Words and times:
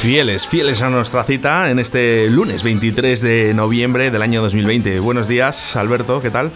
Fieles, 0.00 0.48
fieles 0.48 0.80
a 0.80 0.88
nuestra 0.88 1.24
cita 1.24 1.70
en 1.70 1.78
este 1.78 2.26
lunes 2.30 2.62
23 2.62 3.20
de 3.20 3.52
noviembre 3.52 4.10
del 4.10 4.22
año 4.22 4.40
2020. 4.40 4.98
Buenos 4.98 5.28
días, 5.28 5.76
Alberto, 5.76 6.22
¿qué 6.22 6.30
tal? 6.30 6.50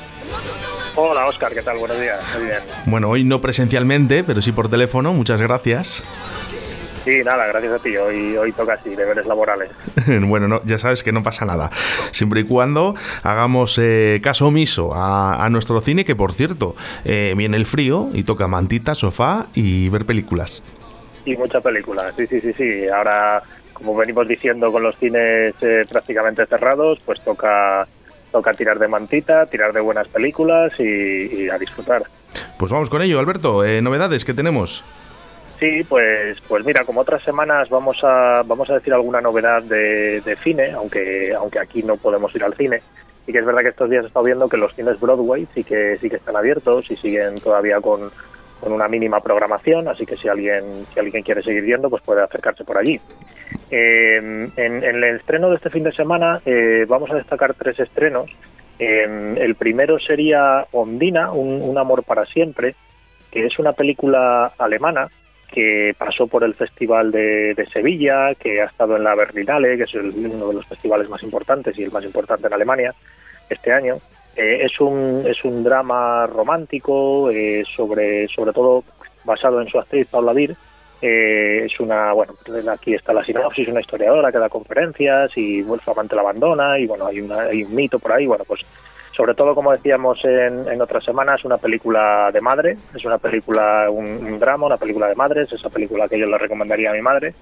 Hola, 0.94 1.26
Oscar, 1.26 1.52
¿qué 1.52 1.60
tal? 1.60 1.76
Buenos 1.76 2.00
días, 2.00 2.20
muy 2.38 2.46
bien. 2.46 2.60
Bueno, 2.86 3.10
hoy 3.10 3.22
no 3.22 3.42
presencialmente, 3.42 4.24
pero 4.24 4.40
sí 4.40 4.50
por 4.52 4.70
teléfono, 4.70 5.12
muchas 5.12 5.42
gracias. 5.42 6.02
Sí, 7.04 7.22
nada, 7.22 7.46
gracias 7.46 7.74
a 7.74 7.78
ti. 7.80 7.94
Hoy, 7.98 8.34
hoy 8.38 8.52
toca 8.52 8.74
así, 8.80 8.96
deberes 8.96 9.26
laborales. 9.26 9.70
bueno, 10.22 10.48
no, 10.48 10.64
ya 10.64 10.78
sabes 10.78 11.02
que 11.02 11.12
no 11.12 11.22
pasa 11.22 11.44
nada. 11.44 11.68
Siempre 12.12 12.40
y 12.40 12.44
cuando 12.44 12.94
hagamos 13.22 13.76
eh, 13.76 14.20
caso 14.22 14.46
omiso 14.46 14.92
a, 14.94 15.46
nuestro 15.50 15.80
cine, 15.80 16.06
que 16.06 16.16
por 16.16 16.32
cierto, 16.32 16.74
eh, 17.04 17.34
viene 17.36 17.58
el 17.58 17.66
frío 17.66 18.08
y 18.14 18.22
toca 18.22 18.48
mantita, 18.48 18.94
sofá 18.94 19.48
y 19.52 19.90
ver 19.90 20.06
películas. 20.06 20.62
Y 21.24 21.36
muchas 21.36 21.62
películas, 21.62 22.14
sí, 22.16 22.26
sí, 22.26 22.40
sí, 22.40 22.52
sí. 22.52 22.88
Ahora, 22.88 23.42
como 23.72 23.94
venimos 23.96 24.28
diciendo, 24.28 24.70
con 24.70 24.82
los 24.82 24.96
cines 24.96 25.54
eh, 25.62 25.84
prácticamente 25.88 26.46
cerrados, 26.46 26.98
pues 27.04 27.20
toca 27.22 27.86
toca 28.34 28.52
tirar 28.52 28.80
de 28.80 28.88
mantita, 28.88 29.46
tirar 29.46 29.72
de 29.72 29.80
buenas 29.80 30.08
películas 30.08 30.72
y, 30.80 31.48
a 31.48 31.56
disfrutar. 31.56 32.02
Pues 32.58 32.72
vamos 32.72 32.90
con 32.90 33.00
ello, 33.00 33.20
Alberto. 33.20 33.64
Eh, 33.64 33.80
¿Novedades 33.80 34.24
que 34.24 34.34
tenemos? 34.34 34.84
Sí, 35.60 35.84
pues, 35.88 36.40
pues 36.48 36.64
mira, 36.64 36.84
como 36.84 37.02
otras 37.02 37.22
semanas 37.22 37.68
vamos 37.68 37.96
a, 38.02 38.42
vamos 38.44 38.68
a 38.70 38.74
decir 38.74 38.92
alguna 38.92 39.20
novedad 39.20 39.62
de, 39.62 40.20
de 40.20 40.36
cine, 40.42 40.72
aunque, 40.72 41.32
aunque 41.32 41.60
aquí 41.60 41.84
no 41.84 41.96
podemos 41.96 42.34
ir 42.34 42.42
al 42.42 42.54
cine. 42.54 42.82
Y 43.24 43.32
que 43.32 43.38
es 43.38 43.46
verdad 43.46 43.62
que 43.62 43.68
estos 43.68 43.88
días 43.88 44.02
he 44.02 44.08
estado 44.08 44.24
viendo 44.24 44.48
que 44.48 44.56
los 44.56 44.74
cines 44.74 44.98
Broadway 44.98 45.46
sí 45.54 45.62
que, 45.62 45.96
sí 46.00 46.10
que 46.10 46.16
están 46.16 46.36
abiertos 46.36 46.90
y 46.90 46.96
siguen 46.96 47.36
todavía 47.36 47.80
con, 47.80 48.10
con 48.64 48.72
una 48.72 48.88
mínima 48.88 49.20
programación, 49.20 49.88
así 49.88 50.06
que 50.06 50.16
si 50.16 50.26
alguien, 50.26 50.64
si 50.92 50.98
alguien 50.98 51.22
quiere 51.22 51.42
seguir 51.42 51.62
viendo, 51.62 51.90
pues 51.90 52.02
puede 52.02 52.22
acercarse 52.22 52.64
por 52.64 52.78
allí. 52.78 52.98
en, 53.70 54.50
el 54.56 55.04
estreno 55.04 55.50
de 55.50 55.56
este 55.56 55.68
fin 55.68 55.84
de 55.84 55.92
semana 55.92 56.40
eh, 56.46 56.86
vamos 56.88 57.10
a 57.10 57.14
destacar 57.14 57.52
tres 57.54 57.78
estrenos. 57.78 58.30
el 58.78 59.54
primero 59.56 59.98
sería 59.98 60.66
Ondina, 60.72 61.30
un, 61.30 61.76
amor 61.76 62.04
para 62.04 62.24
siempre, 62.24 62.74
que 63.30 63.44
es 63.44 63.58
una 63.58 63.72
película 63.72 64.52
alemana 64.56 65.08
que 65.52 65.94
pasó 65.96 66.26
por 66.26 66.42
el 66.42 66.54
Festival 66.54 67.12
de, 67.12 67.68
Sevilla, 67.70 68.34
que 68.34 68.62
ha 68.62 68.64
estado 68.64 68.96
en 68.96 69.04
la 69.04 69.14
Berlinale, 69.14 69.76
que 69.76 69.84
es 69.84 69.94
uno 69.94 70.48
de 70.48 70.54
los 70.54 70.66
festivales 70.66 71.08
más 71.10 71.22
importantes 71.22 71.78
y 71.78 71.82
el 71.82 71.92
más 71.92 72.04
importante 72.04 72.46
en 72.46 72.54
Alemania 72.54 72.94
este 73.50 73.72
año. 73.72 73.96
Eh, 74.36 74.64
es, 74.64 74.80
un, 74.80 75.22
es 75.26 75.44
un 75.44 75.62
drama 75.62 76.26
romántico, 76.26 77.30
eh, 77.30 77.64
sobre, 77.76 78.26
sobre 78.28 78.52
todo 78.52 78.84
basado 79.24 79.60
en 79.60 79.68
su 79.68 79.78
actriz 79.78 80.08
Paula 80.08 80.32
Vir. 80.32 80.56
Eh, 81.00 81.66
es 81.66 81.78
una, 81.80 82.12
bueno, 82.12 82.32
aquí 82.72 82.94
está 82.94 83.12
la 83.12 83.24
sinopsis, 83.24 83.68
una 83.68 83.80
historiadora 83.80 84.32
que 84.32 84.38
da 84.38 84.48
conferencias 84.48 85.30
y 85.36 85.62
bueno, 85.62 85.82
su 85.84 85.90
amante 85.90 86.16
la 86.16 86.22
abandona 86.22 86.78
y 86.78 86.86
bueno, 86.86 87.06
hay, 87.06 87.18
hay 87.18 87.62
un 87.62 87.74
mito 87.74 87.98
por 87.98 88.12
ahí. 88.12 88.26
Bueno, 88.26 88.44
pues 88.44 88.62
sobre 89.14 89.34
todo, 89.34 89.54
como 89.54 89.70
decíamos 89.70 90.24
en, 90.24 90.66
en 90.66 90.80
otras 90.80 91.04
semanas, 91.04 91.44
una 91.44 91.58
película 91.58 92.30
de 92.32 92.40
madre, 92.40 92.76
es 92.94 93.04
una 93.04 93.18
película, 93.18 93.88
un, 93.90 94.38
drama, 94.38 94.66
una 94.66 94.76
película 94.76 95.08
de 95.08 95.14
madres, 95.14 95.52
esa 95.52 95.68
película 95.68 96.08
que 96.08 96.18
yo 96.18 96.26
le 96.26 96.38
recomendaría 96.38 96.90
a 96.90 96.94
mi 96.94 97.02
madre. 97.02 97.34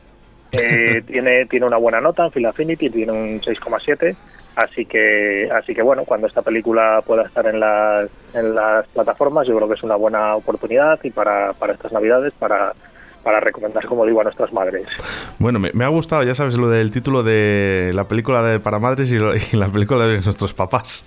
tiene, 1.07 1.47
tiene 1.47 1.65
una 1.65 1.79
buena 1.79 1.99
nota 1.99 2.27
en 2.27 2.31
Phil 2.31 2.45
Affinity, 2.45 2.91
tiene 2.91 3.13
un 3.13 3.41
6,7 3.41 4.15
Así 4.55 4.85
que, 4.85 5.49
así 5.51 5.75
que 5.75 5.83
bueno, 5.83 6.05
cuando 6.05 6.27
esta 6.27 6.43
película 6.43 7.03
pueda 7.07 7.23
estar 7.23 7.47
en 7.47 7.59
las, 7.59 8.11
en 8.35 8.55
las 8.55 8.87
plataformas, 8.89 9.47
yo 9.47 9.57
creo 9.57 9.69
que 9.69 9.75
es 9.75 9.83
una 9.83 9.97
buena 9.97 10.37
oportunidad 10.37 10.99
y 11.03 11.11
para, 11.11 11.53
para 11.55 11.73
estas 11.73 11.93
navidades, 11.93 12.35
para, 12.39 12.75
para 13.23 13.41
recomendar, 13.41 13.85
como 13.87 14.05
digo, 14.05 14.21
a 14.21 14.25
nuestras 14.25 14.53
madres. 14.53 14.87
Bueno, 15.39 15.59
me, 15.59 15.85
ha 15.85 15.89
gustado, 15.89 16.23
ya 16.23 16.35
sabes, 16.35 16.57
lo 16.57 16.69
del 16.69 16.91
título 16.91 17.23
de 17.23 17.93
la 17.95 18.05
película 18.05 18.43
de 18.43 18.61
para 18.61 18.79
madres 18.79 19.11
y, 19.53 19.57
la 19.57 19.69
película 19.69 20.07
de 20.07 20.21
nuestros 20.21 20.53
papás. 20.53 21.05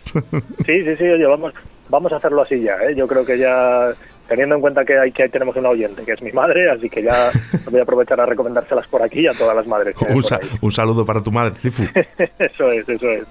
Sí, 0.66 0.84
sí, 0.84 0.96
sí, 0.98 1.04
oye, 1.04 1.26
vamos, 1.26 1.54
vamos 1.90 2.12
a 2.14 2.16
hacerlo 2.16 2.42
así 2.42 2.62
ya, 2.62 2.78
¿eh? 2.78 2.96
Yo 2.96 3.08
creo 3.08 3.26
que 3.26 3.38
ya 3.38 3.92
teniendo 4.28 4.56
en 4.56 4.62
cuenta 4.62 4.84
que, 4.84 4.98
hay, 4.98 5.12
que 5.12 5.30
tenemos 5.30 5.56
una 5.56 5.70
oyente, 5.70 6.04
que 6.04 6.14
es 6.14 6.22
mi 6.22 6.32
madre, 6.32 6.70
así 6.70 6.90
que 6.90 7.04
ya 7.04 7.32
voy 7.70 7.80
a 7.80 7.84
aprovechar 7.84 8.20
a 8.20 8.26
recomendárselas 8.26 8.88
por 8.88 9.02
aquí 9.04 9.28
a 9.28 9.32
todas 9.32 9.56
las 9.56 9.68
madres. 9.68 9.96
Un, 10.62 10.72
saludo 10.72 11.06
para 11.06 11.22
tu 11.22 11.32
madre, 11.32 11.56
Tifu. 11.62 11.84
eso 12.40 12.70
es, 12.70 12.88
eso 12.88 13.10
es. 13.10 13.28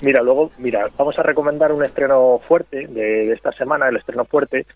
Mira, 0.00 0.22
luego, 0.22 0.50
mira, 0.58 0.88
vamos 0.96 1.18
a 1.18 1.22
recomendar 1.22 1.72
un 1.72 1.84
estreno 1.84 2.40
fuerte 2.46 2.86
de, 2.86 3.32
esta 3.32 3.52
semana, 3.52 3.88
el 3.88 3.96
estreno 3.96 4.24
fuerte, 4.24 4.66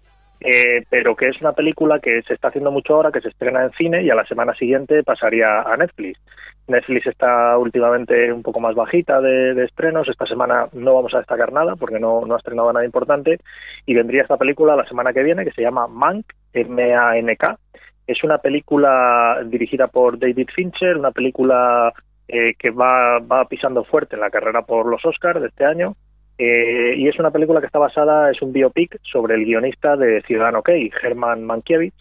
eh, 0.41 0.85
pero 0.89 1.17
que 1.17 1.29
es 1.29 1.41
una 1.41 1.53
película 1.53 1.99
que 1.99 2.23
se 2.23 2.35
está 2.35 2.49
haciendo 2.49 2.71
mucho 2.71 2.95
ahora, 2.95 3.11
que 3.11 3.21
se 3.21 3.29
estrena 3.29 3.65
en 3.65 3.73
cine 3.73 4.03
y 4.03 4.11
a 4.11 4.15
la 4.15 4.27
semana 4.27 4.55
siguiente 4.55 5.03
pasaría 5.03 5.63
a 5.63 5.77
Netflix. 5.77 6.19
Netflix 6.69 7.07
está 7.07 7.57
últimamente 7.59 8.33
un 8.33 8.43
poco 8.43 8.61
más 8.61 8.75
bajita 8.75 9.21
de, 9.21 9.65
estrenos. 9.65 10.09
Esta 10.09 10.27
semana 10.27 10.69
no 10.73 10.95
vamos 10.95 11.15
a 11.15 11.19
destacar 11.19 11.53
nada 11.53 11.77
porque 11.77 11.99
no, 11.99 12.23
ha 12.33 12.39
estrenado 12.39 12.73
nada 12.73 12.85
importante. 12.85 13.41
Y 13.87 13.95
vendría 13.95 14.23
esta 14.23 14.37
película 14.37 14.77
la 14.77 14.87
semana 14.87 15.13
que 15.13 15.23
viene 15.23 15.45
que 15.45 15.53
se 15.53 15.63
llama 15.63 15.87
Mank, 15.87 16.27
M-A-N-K. 16.53 17.59
Es 18.07 18.25
una 18.25 18.39
película 18.39 19.41
dirigida 19.47 19.89
por 19.89 20.19
David 20.19 20.49
Fincher, 20.55 20.97
una 20.97 21.11
película 21.11 21.93
eh, 22.27 22.55
que 22.59 22.71
va, 22.71 23.19
va 23.21 23.45
pisando 23.47 23.85
fuerte 23.85 24.17
en 24.17 24.21
la 24.21 24.31
carrera 24.31 24.63
por 24.63 24.87
los 24.87 25.05
Oscars 25.05 25.41
de 25.41 25.49
este 25.49 25.65
año. 25.65 25.95
Eh, 26.39 26.95
y 26.97 27.09
es 27.09 27.19
una 27.19 27.31
película 27.31 27.61
que 27.61 27.67
está 27.67 27.79
basada, 27.79 28.31
es 28.31 28.41
un 28.43 28.53
biopic 28.53 28.99
sobre 29.03 29.35
el 29.35 29.45
guionista 29.45 29.97
de 29.97 30.23
Ciudadano 30.23 30.63
Kane, 30.63 30.91
Herman 31.03 31.45
Mankiewicz. 31.45 31.95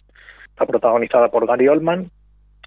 Está 0.46 0.66
protagonizada 0.66 1.28
por 1.28 1.46
Gary 1.46 1.68
Oldman 1.68 2.10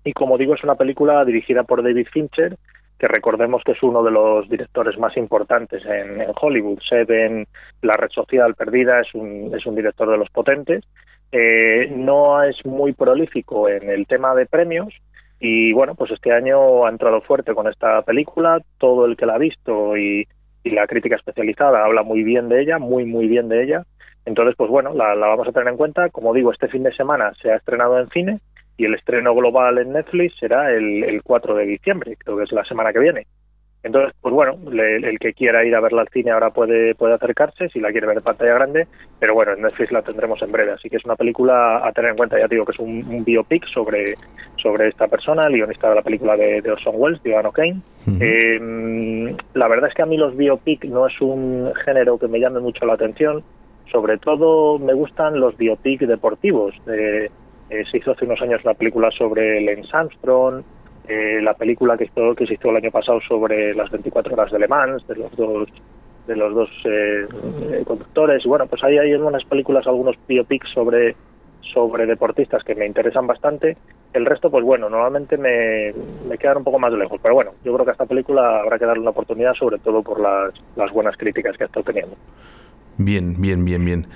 y 0.03 0.13
como 0.13 0.37
digo 0.37 0.55
es 0.55 0.63
una 0.63 0.75
película 0.75 1.23
dirigida 1.25 1.63
por 1.63 1.83
David 1.83 2.07
Fincher 2.11 2.57
que 3.01 3.07
recordemos 3.07 3.63
que 3.63 3.71
es 3.71 3.81
uno 3.81 4.03
de 4.03 4.11
los 4.11 4.47
directores 4.47 4.95
más 4.99 5.17
importantes 5.17 5.83
en, 5.87 6.23
Hollywood. 6.39 6.77
Seven, 6.87 7.47
La 7.81 7.93
Red 7.93 8.11
Social 8.11 8.53
Perdida, 8.53 8.99
es 9.01 9.15
un, 9.15 9.51
es 9.57 9.65
un 9.65 9.73
director 9.73 10.07
de 10.07 10.19
los 10.19 10.29
potentes. 10.29 10.83
Eh, 11.31 11.91
no 11.95 12.43
es 12.43 12.63
muy 12.63 12.93
prolífico 12.93 13.67
en 13.67 13.89
el 13.89 14.05
tema 14.05 14.35
de 14.35 14.45
premios 14.45 14.93
y 15.39 15.73
bueno, 15.73 15.95
pues 15.95 16.11
este 16.11 16.31
año 16.31 16.85
ha 16.85 16.89
entrado 16.91 17.21
fuerte 17.21 17.55
con 17.55 17.67
esta 17.67 18.03
película. 18.03 18.61
Todo 18.77 19.07
el 19.07 19.17
que 19.17 19.25
la 19.25 19.33
ha 19.33 19.39
visto 19.39 19.97
y, 19.97 20.27
la 20.63 20.85
crítica 20.85 21.15
especializada 21.15 21.83
habla 21.83 22.03
muy 22.03 22.21
bien 22.21 22.49
de 22.49 22.61
ella, 22.61 22.77
muy, 22.77 23.05
muy 23.05 23.25
bien 23.25 23.49
de 23.49 23.63
ella. 23.63 23.83
Entonces, 24.25 24.53
pues 24.55 24.69
bueno, 24.69 24.93
la, 24.93 25.15
la 25.15 25.25
vamos 25.25 25.47
a 25.47 25.51
tener 25.51 25.69
en 25.69 25.77
cuenta. 25.77 26.09
Como 26.09 26.35
digo, 26.35 26.51
este 26.51 26.67
fin 26.67 26.83
de 26.83 26.93
semana 26.93 27.33
se 27.41 27.51
ha 27.51 27.55
estrenado 27.55 27.99
en 27.99 28.09
cine 28.09 28.41
y 28.81 28.85
el 28.85 28.95
estreno 28.95 29.35
global 29.35 29.77
en 29.77 29.93
Netflix 29.93 30.39
será 30.39 30.71
el, 30.71 31.03
el 31.03 31.21
4 31.21 31.53
de 31.53 31.65
diciembre, 31.67 32.17
creo 32.17 32.35
que 32.35 32.45
es 32.45 32.51
la 32.51 32.65
semana 32.65 32.91
que 32.91 32.97
viene. 32.97 33.27
Entonces, 33.83 34.15
pues 34.19 34.33
bueno, 34.33 34.57
el 34.71 35.19
que 35.19 35.33
quiera 35.33 35.63
ir 35.63 35.75
a 35.75 35.79
verla 35.79 36.01
al 36.01 36.09
cine 36.09 36.31
ahora 36.31 36.49
puede, 36.49 36.95
puede 36.95 37.13
acercarse, 37.13 37.69
si 37.69 37.79
la 37.79 37.91
quiere 37.91 38.07
ver 38.07 38.17
en 38.17 38.23
pantalla 38.23 38.55
grande, 38.55 38.87
pero 39.19 39.35
bueno, 39.35 39.53
en 39.53 39.61
Netflix 39.61 39.91
la 39.91 40.01
tendremos 40.01 40.41
en 40.41 40.51
breve, 40.51 40.71
así 40.71 40.89
que 40.89 40.97
es 40.97 41.05
una 41.05 41.15
película 41.15 41.85
a 41.85 41.91
tener 41.91 42.11
en 42.11 42.17
cuenta, 42.17 42.39
ya 42.39 42.47
digo 42.47 42.65
que 42.65 42.71
es 42.71 42.79
un, 42.79 43.23
biopic 43.23 43.67
sobre, 43.67 44.15
sobre 44.57 44.87
esta 44.87 45.07
persona, 45.07 45.43
el 45.45 45.53
guionista 45.53 45.89
de 45.89 45.95
la 45.95 46.01
película 46.01 46.35
de, 46.35 46.61
de 46.61 46.71
Orson 46.71 46.95
Welles, 46.97 47.21
Ciudadano 47.21 47.51
Kane. 47.51 47.81
Eh, 48.19 49.35
la 49.53 49.67
verdad 49.67 49.89
es 49.89 49.95
que 49.95 50.01
a 50.01 50.07
mí 50.07 50.17
los 50.17 50.35
biopic 50.35 50.85
no 50.85 51.05
es 51.05 51.21
un 51.21 51.71
género 51.85 52.17
que 52.17 52.27
me 52.27 52.39
llame 52.39 52.59
mucho 52.59 52.87
la 52.87 52.93
atención, 52.93 53.43
sobre 53.91 54.17
todo 54.17 54.79
me 54.79 54.93
gustan 54.93 55.39
los 55.39 55.55
biopic 55.55 56.01
deportivos, 56.01 56.73
de 56.85 57.29
eh, 57.71 57.85
se 57.89 57.97
hizo 57.97 58.11
hace 58.11 58.25
unos 58.25 58.41
años 58.41 58.63
la 58.65 58.73
película 58.73 59.09
sobre 59.11 59.61
Lance 59.61 59.89
Armstrong, 59.93 60.61
eh, 61.07 61.39
la 61.41 61.53
película 61.53 61.97
que, 61.97 62.03
hizo, 62.03 62.35
que 62.35 62.45
se 62.45 62.55
hizo 62.55 62.69
el 62.69 62.75
año 62.75 62.91
pasado 62.91 63.21
sobre 63.21 63.73
las 63.73 63.89
24 63.89 64.33
horas 64.33 64.51
de 64.51 64.59
Le 64.59 64.67
Mans, 64.67 65.07
de 65.07 65.15
los 65.15 65.35
dos 65.37 65.69
de 66.27 66.35
los 66.35 66.53
dos 66.53 66.69
eh, 66.85 67.25
conductores. 67.85 68.43
Bueno, 68.45 68.67
pues 68.67 68.83
ahí 68.83 68.97
hay 68.97 69.13
algunas 69.13 69.43
películas, 69.45 69.87
algunos 69.87 70.15
biopics 70.27 70.69
sobre 70.73 71.15
sobre 71.61 72.05
deportistas 72.05 72.61
que 72.63 72.75
me 72.75 72.85
interesan 72.85 73.25
bastante. 73.25 73.77
El 74.13 74.25
resto, 74.25 74.51
pues 74.51 74.63
bueno, 74.63 74.89
normalmente 74.89 75.37
me, 75.37 75.93
me 76.27 76.37
quedan 76.37 76.57
un 76.57 76.63
poco 76.63 76.79
más 76.79 76.91
lejos. 76.93 77.19
Pero 77.21 77.35
bueno, 77.35 77.51
yo 77.63 77.73
creo 77.73 77.85
que 77.85 77.91
a 77.91 77.93
esta 77.93 78.05
película 78.05 78.59
habrá 78.61 78.77
que 78.77 78.85
darle 78.85 79.01
una 79.01 79.11
oportunidad, 79.11 79.53
sobre 79.53 79.77
todo 79.79 80.01
por 80.01 80.19
las, 80.19 80.53
las 80.75 80.91
buenas 80.91 81.15
críticas 81.17 81.57
que 81.57 81.63
ha 81.63 81.67
estado 81.67 81.85
teniendo. 81.85 82.15
Bien, 82.97 83.35
bien, 83.39 83.63
bien, 83.63 83.85
bien. 83.85 84.07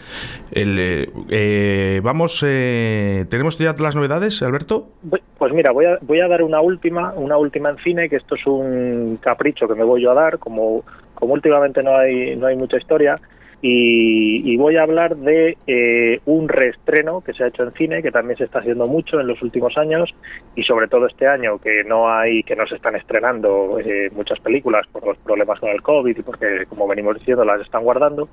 Eh, 0.52 1.10
eh, 1.30 2.02
vamos, 2.04 2.46
eh, 2.46 3.26
¿tenemos 3.30 3.58
ya 3.58 3.74
las 3.80 3.96
novedades, 3.96 4.42
Alberto? 4.44 4.90
Pues 5.38 5.54
mira, 5.54 5.72
voy 5.72 5.86
a, 5.86 5.98
voy 6.02 6.20
a 6.20 6.28
dar 6.28 6.44
una 6.44 6.62
última, 6.62 7.14
una 7.14 7.38
última 7.38 7.70
en 7.70 7.78
cine, 7.78 8.10
que 8.10 8.18
esto 8.18 8.36
es 8.36 8.46
un 8.46 9.18
capricho 9.22 9.68
que 9.68 9.76
me 9.76 9.84
voy 9.84 10.04
yo 10.04 10.12
a 10.12 10.14
dar, 10.14 10.38
como 10.40 10.84
como 11.16 11.34
últimamente 11.34 11.82
no 11.82 11.98
hay, 11.98 12.36
no 12.36 12.46
hay 12.46 12.56
mucha 12.56 12.78
historia, 12.78 13.20
y, 13.62 14.56
voy 14.58 14.78
a 14.78 14.84
hablar 14.84 15.16
de 15.16 15.58
eh, 15.68 16.20
un 16.26 16.48
reestreno 16.48 17.22
que 17.22 17.34
se 17.34 17.44
ha 17.44 17.48
hecho 17.48 17.64
en 17.64 17.74
cine, 17.74 18.02
que 18.02 18.12
también 18.12 18.38
se 18.38 18.46
está 18.46 18.60
haciendo 18.60 18.88
mucho 18.88 19.20
en 19.20 19.28
los 19.28 19.42
últimos 19.42 19.78
años 19.78 20.14
y 20.56 20.64
sobre 20.64 20.88
todo 20.88 21.08
este 21.08 21.28
año 21.28 21.60
que 21.60 21.84
no 21.84 22.10
hay, 22.12 22.44
que 22.44 22.56
no 22.56 22.66
se 22.68 22.76
están 22.76 22.96
estrenando 22.96 23.78
eh, 23.80 24.10
muchas 24.14 24.40
películas 24.40 24.86
por 24.92 25.06
los 25.06 25.18
problemas 25.18 25.60
con 25.60 25.70
el 25.70 25.82
COVID 25.82 26.18
y 26.18 26.22
porque, 26.24 26.66
como 26.68 26.88
venimos 26.88 27.20
diciendo, 27.20 27.46
las 27.46 27.62
están 27.62 27.84
guardando. 27.84 28.30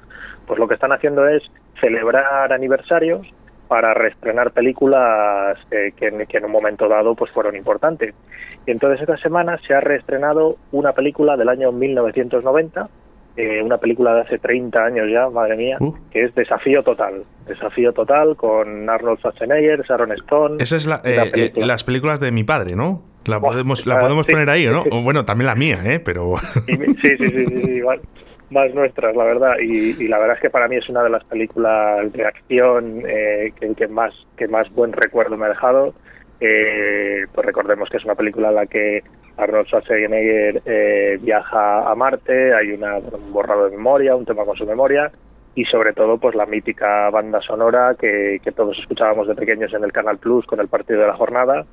Pues 0.46 0.58
lo 0.58 0.68
que 0.68 0.74
están 0.74 0.92
haciendo 0.92 1.26
es 1.28 1.42
celebrar 1.80 2.52
aniversarios 2.52 3.26
para 3.68 3.94
reestrenar 3.94 4.50
películas 4.52 5.56
que, 5.70 5.92
que, 5.96 6.36
en 6.36 6.44
un 6.44 6.52
momento 6.52 6.88
dado 6.88 7.14
pues 7.14 7.30
fueron 7.30 7.56
importantes. 7.56 8.14
Y 8.66 8.70
entonces 8.70 9.00
esta 9.00 9.16
semana 9.16 9.58
se 9.66 9.72
ha 9.72 9.80
reestrenado 9.80 10.56
una 10.72 10.92
película 10.92 11.38
del 11.38 11.48
año 11.48 11.72
1990 11.72 12.90
eh, 13.36 13.62
una 13.62 13.78
película 13.78 14.14
de 14.14 14.20
hace 14.20 14.38
30 14.38 14.84
años 14.84 15.06
ya, 15.10 15.28
madre 15.30 15.56
mía, 15.56 15.76
uh. 15.80 15.94
que 16.10 16.24
es 16.24 16.34
Desafío 16.34 16.82
Total. 16.82 17.24
Desafío 17.46 17.92
Total 17.92 18.36
con 18.36 18.88
Arnold 18.90 19.18
Schwarzenegger, 19.20 19.82
Sharon 19.86 20.12
Stone. 20.12 20.62
Esa 20.62 20.76
es 20.76 20.86
la, 20.86 21.00
eh, 21.04 21.32
eh, 21.34 21.52
las 21.56 21.82
películas 21.82 22.20
de 22.20 22.30
mi 22.30 22.44
padre, 22.44 22.76
¿no? 22.76 23.02
La 23.24 23.40
podemos, 23.40 23.86
la 23.86 23.98
podemos 24.00 24.26
poner 24.26 24.50
ahí, 24.50 24.66
¿no? 24.66 24.84
bueno, 25.02 25.24
también 25.24 25.46
la 25.46 25.54
mía, 25.54 25.78
¿eh? 25.84 26.00
Pero... 26.00 26.34
sí, 26.66 26.76
sí, 27.02 27.28
sí, 27.28 27.46
sí, 27.46 27.70
igual. 27.70 28.00
Más 28.50 28.74
nuestras, 28.74 29.16
la 29.16 29.24
verdad. 29.24 29.54
Y, 29.62 30.08
la 30.08 30.18
verdad 30.18 30.36
es 30.36 30.42
que 30.42 30.50
para 30.50 30.68
mí 30.68 30.76
es 30.76 30.88
una 30.90 31.02
de 31.02 31.08
las 31.08 31.24
películas 31.24 32.12
de 32.12 32.26
acción 32.26 33.02
que, 33.02 33.74
que, 33.74 33.88
más, 33.88 34.12
que 34.36 34.46
más 34.48 34.70
buen 34.72 34.92
recuerdo 34.92 35.38
me 35.38 35.46
ha 35.46 35.50
dejado. 35.50 35.94
Pues 37.32 37.46
recordemos 37.46 37.88
que 37.88 37.98
es 37.98 38.04
una 38.04 38.14
película 38.14 38.48
en 38.48 38.54
la 38.54 38.66
que 38.66 39.02
Arnold 39.36 39.66
Schwarzenegger 39.66 40.62
eh, 40.66 41.18
viaja 41.20 41.90
a 41.90 41.94
Marte, 41.94 42.54
hay 42.54 42.72
una, 42.72 42.98
un 42.98 43.32
borrado 43.32 43.66
de 43.66 43.76
memoria, 43.76 44.16
un 44.16 44.24
tema 44.24 44.44
con 44.44 44.56
su 44.56 44.66
memoria 44.66 45.10
y 45.54 45.64
sobre 45.66 45.92
todo 45.92 46.18
pues 46.18 46.34
la 46.34 46.46
mítica 46.46 47.10
banda 47.10 47.40
sonora 47.40 47.94
que, 47.98 48.40
todos 48.56 48.78
escuchábamos 48.78 49.28
de 49.28 49.34
pequeños 49.34 49.72
en 49.74 49.84
el 49.84 49.92
Canal 49.92 50.18
Plus 50.18 50.46
con 50.46 50.60
el 50.60 50.68
partido 50.68 51.00
de 51.00 51.06
la 51.06 51.14
jornada. 51.14 51.64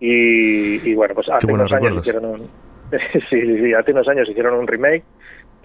Y, 0.00 0.94
bueno 0.94 1.14
pues 1.14 1.28
hace 1.28 1.50
unos 1.50 1.72
años 1.72 1.96
hicieron 1.96 2.24
un 2.24 2.48
hace 2.92 3.92
unos 3.92 4.08
años 4.08 4.28
hicieron 4.28 4.54
un 4.54 4.66
remake 4.66 5.04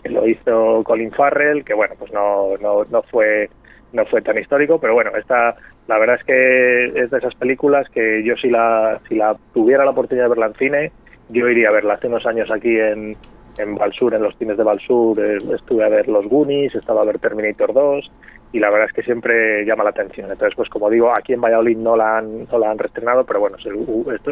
que 0.01 0.10
lo 0.10 0.25
hizo 0.27 0.81
Colin 0.83 1.12
Farrell 1.12 1.65
que 1.65 1.74
bueno 1.74 1.95
pues 2.00 2.12
no, 2.13 2.56
no, 2.62 2.86
no 2.86 3.01
fue 3.03 3.50
no 3.94 4.06
fue 4.06 4.22
tan 4.22 4.38
histórico 4.38 4.80
pero 4.80 4.94
bueno 4.94 5.12
esta 5.18 5.56
la 5.88 5.98
verdad 5.98 6.18
es 6.19 6.24
que 6.25 6.86
es 7.04 7.10
de 7.10 7.18
esas 7.18 7.36
películas 7.36 7.88
que 7.89 8.24
yo 8.24 8.36
si 8.36 8.50
la 8.50 9.00
si 9.07 9.16
la 9.16 9.36
tuviera 9.54 9.86
la 9.86 9.92
oportunidad 9.92 10.25
de 10.25 10.30
verla 10.30 10.48
en 10.48 10.54
cine 10.56 10.92
yo 11.30 11.48
iría 11.50 11.69
a 11.69 11.74
verla. 11.74 11.95
Hace 11.95 12.07
unos 12.07 12.25
años 12.25 12.50
aquí 12.51 12.78
en, 12.80 13.18
en 13.57 13.75
Balsur, 13.75 14.13
en 14.13 14.24
los 14.24 14.38
cines 14.38 14.57
de 14.57 14.63
Balsur, 14.63 15.19
eh, 15.19 15.38
estuve 15.54 15.83
a 15.83 15.89
ver 15.89 16.07
Los 16.07 16.25
Goonies, 16.27 16.75
estaba 16.75 17.01
a 17.01 17.06
ver 17.06 17.19
Terminator 17.19 17.74
2 17.74 18.12
y 18.54 18.59
la 18.59 18.69
verdad 18.69 18.88
es 18.88 18.94
que 18.94 19.04
siempre 19.04 19.65
llama 19.65 19.83
la 19.83 19.89
atención. 19.89 20.31
Entonces, 20.31 20.56
pues 20.56 20.69
como 20.69 20.89
digo, 20.89 21.12
aquí 21.15 21.33
en 21.33 21.42
Valladolid 21.42 21.77
no 21.77 21.95
la 21.95 22.19
han, 22.19 22.45
no 22.45 22.57
la 22.57 22.71
han 22.71 22.77
reestrenado, 22.77 23.25
pero 23.25 23.39
bueno, 23.39 23.57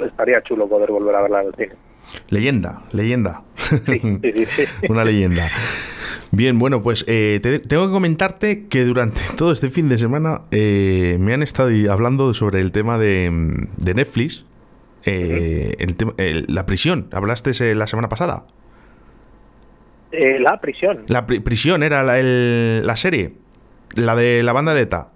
estaría 0.05 0.41
chulo 0.41 0.67
poder 0.67 0.91
volver 0.91 1.15
a 1.15 1.21
verla 1.21 1.41
en 1.41 1.47
el 1.47 1.55
cine. 1.55 1.73
Leyenda, 2.29 2.83
leyenda. 2.91 3.43
Una 4.89 5.03
leyenda. 5.03 5.51
Bien, 6.31 6.59
bueno, 6.59 6.81
pues 6.81 7.03
eh, 7.07 7.39
tengo 7.67 7.87
que 7.87 7.91
comentarte 7.91 8.67
que 8.67 8.83
durante 8.83 9.21
todo 9.37 9.51
este 9.51 9.69
fin 9.69 9.89
de 9.89 9.97
semana 9.97 10.41
eh, 10.51 11.17
me 11.19 11.33
han 11.33 11.43
estado 11.43 11.69
hablando 11.91 12.33
sobre 12.33 12.61
el 12.61 12.71
tema 12.71 12.97
de, 12.97 13.31
de 13.77 13.93
Netflix 13.93 14.45
eh, 15.05 15.75
el, 16.17 16.45
la 16.47 16.65
prisión. 16.65 17.07
¿Hablaste 17.11 17.75
la 17.75 17.87
semana 17.87 18.09
pasada? 18.09 18.45
Eh, 20.17 20.39
la 20.39 20.59
prisión. 20.59 21.03
La 21.07 21.25
prisión 21.25 21.83
era 21.83 22.03
la, 22.03 22.21
la, 22.21 22.95
serie. 22.95 23.33
La 23.95 24.15
de 24.15 24.43
la 24.43 24.53
banda 24.53 24.73
de 24.73 24.81
ETA. 24.81 25.09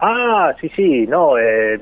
Ah, 0.00 0.52
sí, 0.60 0.70
sí, 0.74 1.06
no. 1.06 1.38
Eh, 1.38 1.78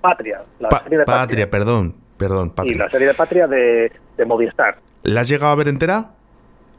Patria. 0.00 0.42
La 0.60 0.70
serie 0.82 0.98
de 0.98 1.04
Patria, 1.04 1.50
perdón. 1.50 1.94
Perdón, 2.16 2.52
Y 2.62 2.74
la 2.74 2.88
serie 2.88 3.08
de 3.08 3.14
Patria 3.14 3.46
de, 3.48 3.90
Movistar. 4.24 4.76
¿La 5.02 5.22
has 5.22 5.28
llegado 5.28 5.52
a 5.52 5.56
ver 5.56 5.68
entera? 5.68 6.12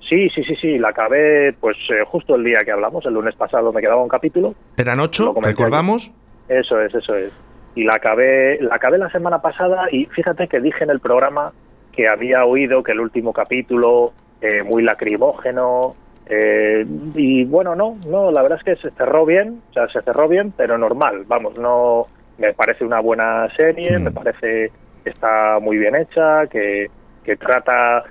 Sí, 0.08 0.30
sí, 0.30 0.44
sí, 0.44 0.56
sí, 0.56 0.78
la 0.78 0.90
acabé 0.90 1.54
pues 1.60 1.76
justo 2.08 2.36
el 2.36 2.44
día 2.44 2.60
que 2.64 2.72
hablamos, 2.72 3.06
el 3.06 3.14
lunes 3.14 3.36
pasado 3.36 3.74
me 3.74 3.82
quedaba 3.82 4.02
un 4.02 4.08
capítulo. 4.08 4.56
¿Eran 4.78 5.00
ocho? 5.00 5.36
¿Recordamos? 5.42 6.12
Eso 6.48 6.80
es, 6.80 6.96
eso 6.96 7.16
es 7.16 7.34
y 7.76 7.84
la 7.84 7.96
acabé, 7.96 8.58
la 8.62 8.76
acabé 8.76 8.98
la 8.98 9.10
semana 9.10 9.42
pasada 9.42 9.88
y 9.92 10.06
fíjate 10.06 10.48
que 10.48 10.62
dije 10.62 10.84
en 10.84 10.90
el 10.90 11.02
programa 11.02 11.52
que 11.96 12.08
había 12.08 12.46
oído 12.46 12.84
que 12.84 12.92
el 12.92 13.00
último 13.00 13.34
capítulo 13.34 14.14
eh, 14.42 14.64
muy 14.64 14.84
lacrimógeno 14.84 15.96
eh, 16.28 16.86
y 17.16 17.44
bueno 17.46 17.76
no 17.76 17.98
no 18.08 18.32
la 18.32 18.42
verdad 18.42 18.60
es 18.60 18.64
que 18.64 18.82
se 18.82 18.96
cerró 18.96 19.26
bien 19.26 19.62
o 19.70 19.74
sea 19.74 19.88
se 19.88 20.02
cerró 20.02 20.28
bien 20.28 20.54
pero 20.56 20.78
normal 20.78 21.24
vamos 21.28 21.58
no 21.58 22.08
me 22.38 22.54
parece 22.54 22.84
una 22.84 23.00
buena 23.00 23.48
serie 23.56 23.98
me 24.00 24.12
parece 24.12 24.72
que 25.04 25.10
está 25.10 25.60
muy 25.62 25.78
bien 25.78 25.96
hecha 25.96 26.48
que, 26.48 26.88
que 27.24 27.38
trata 27.38 28.04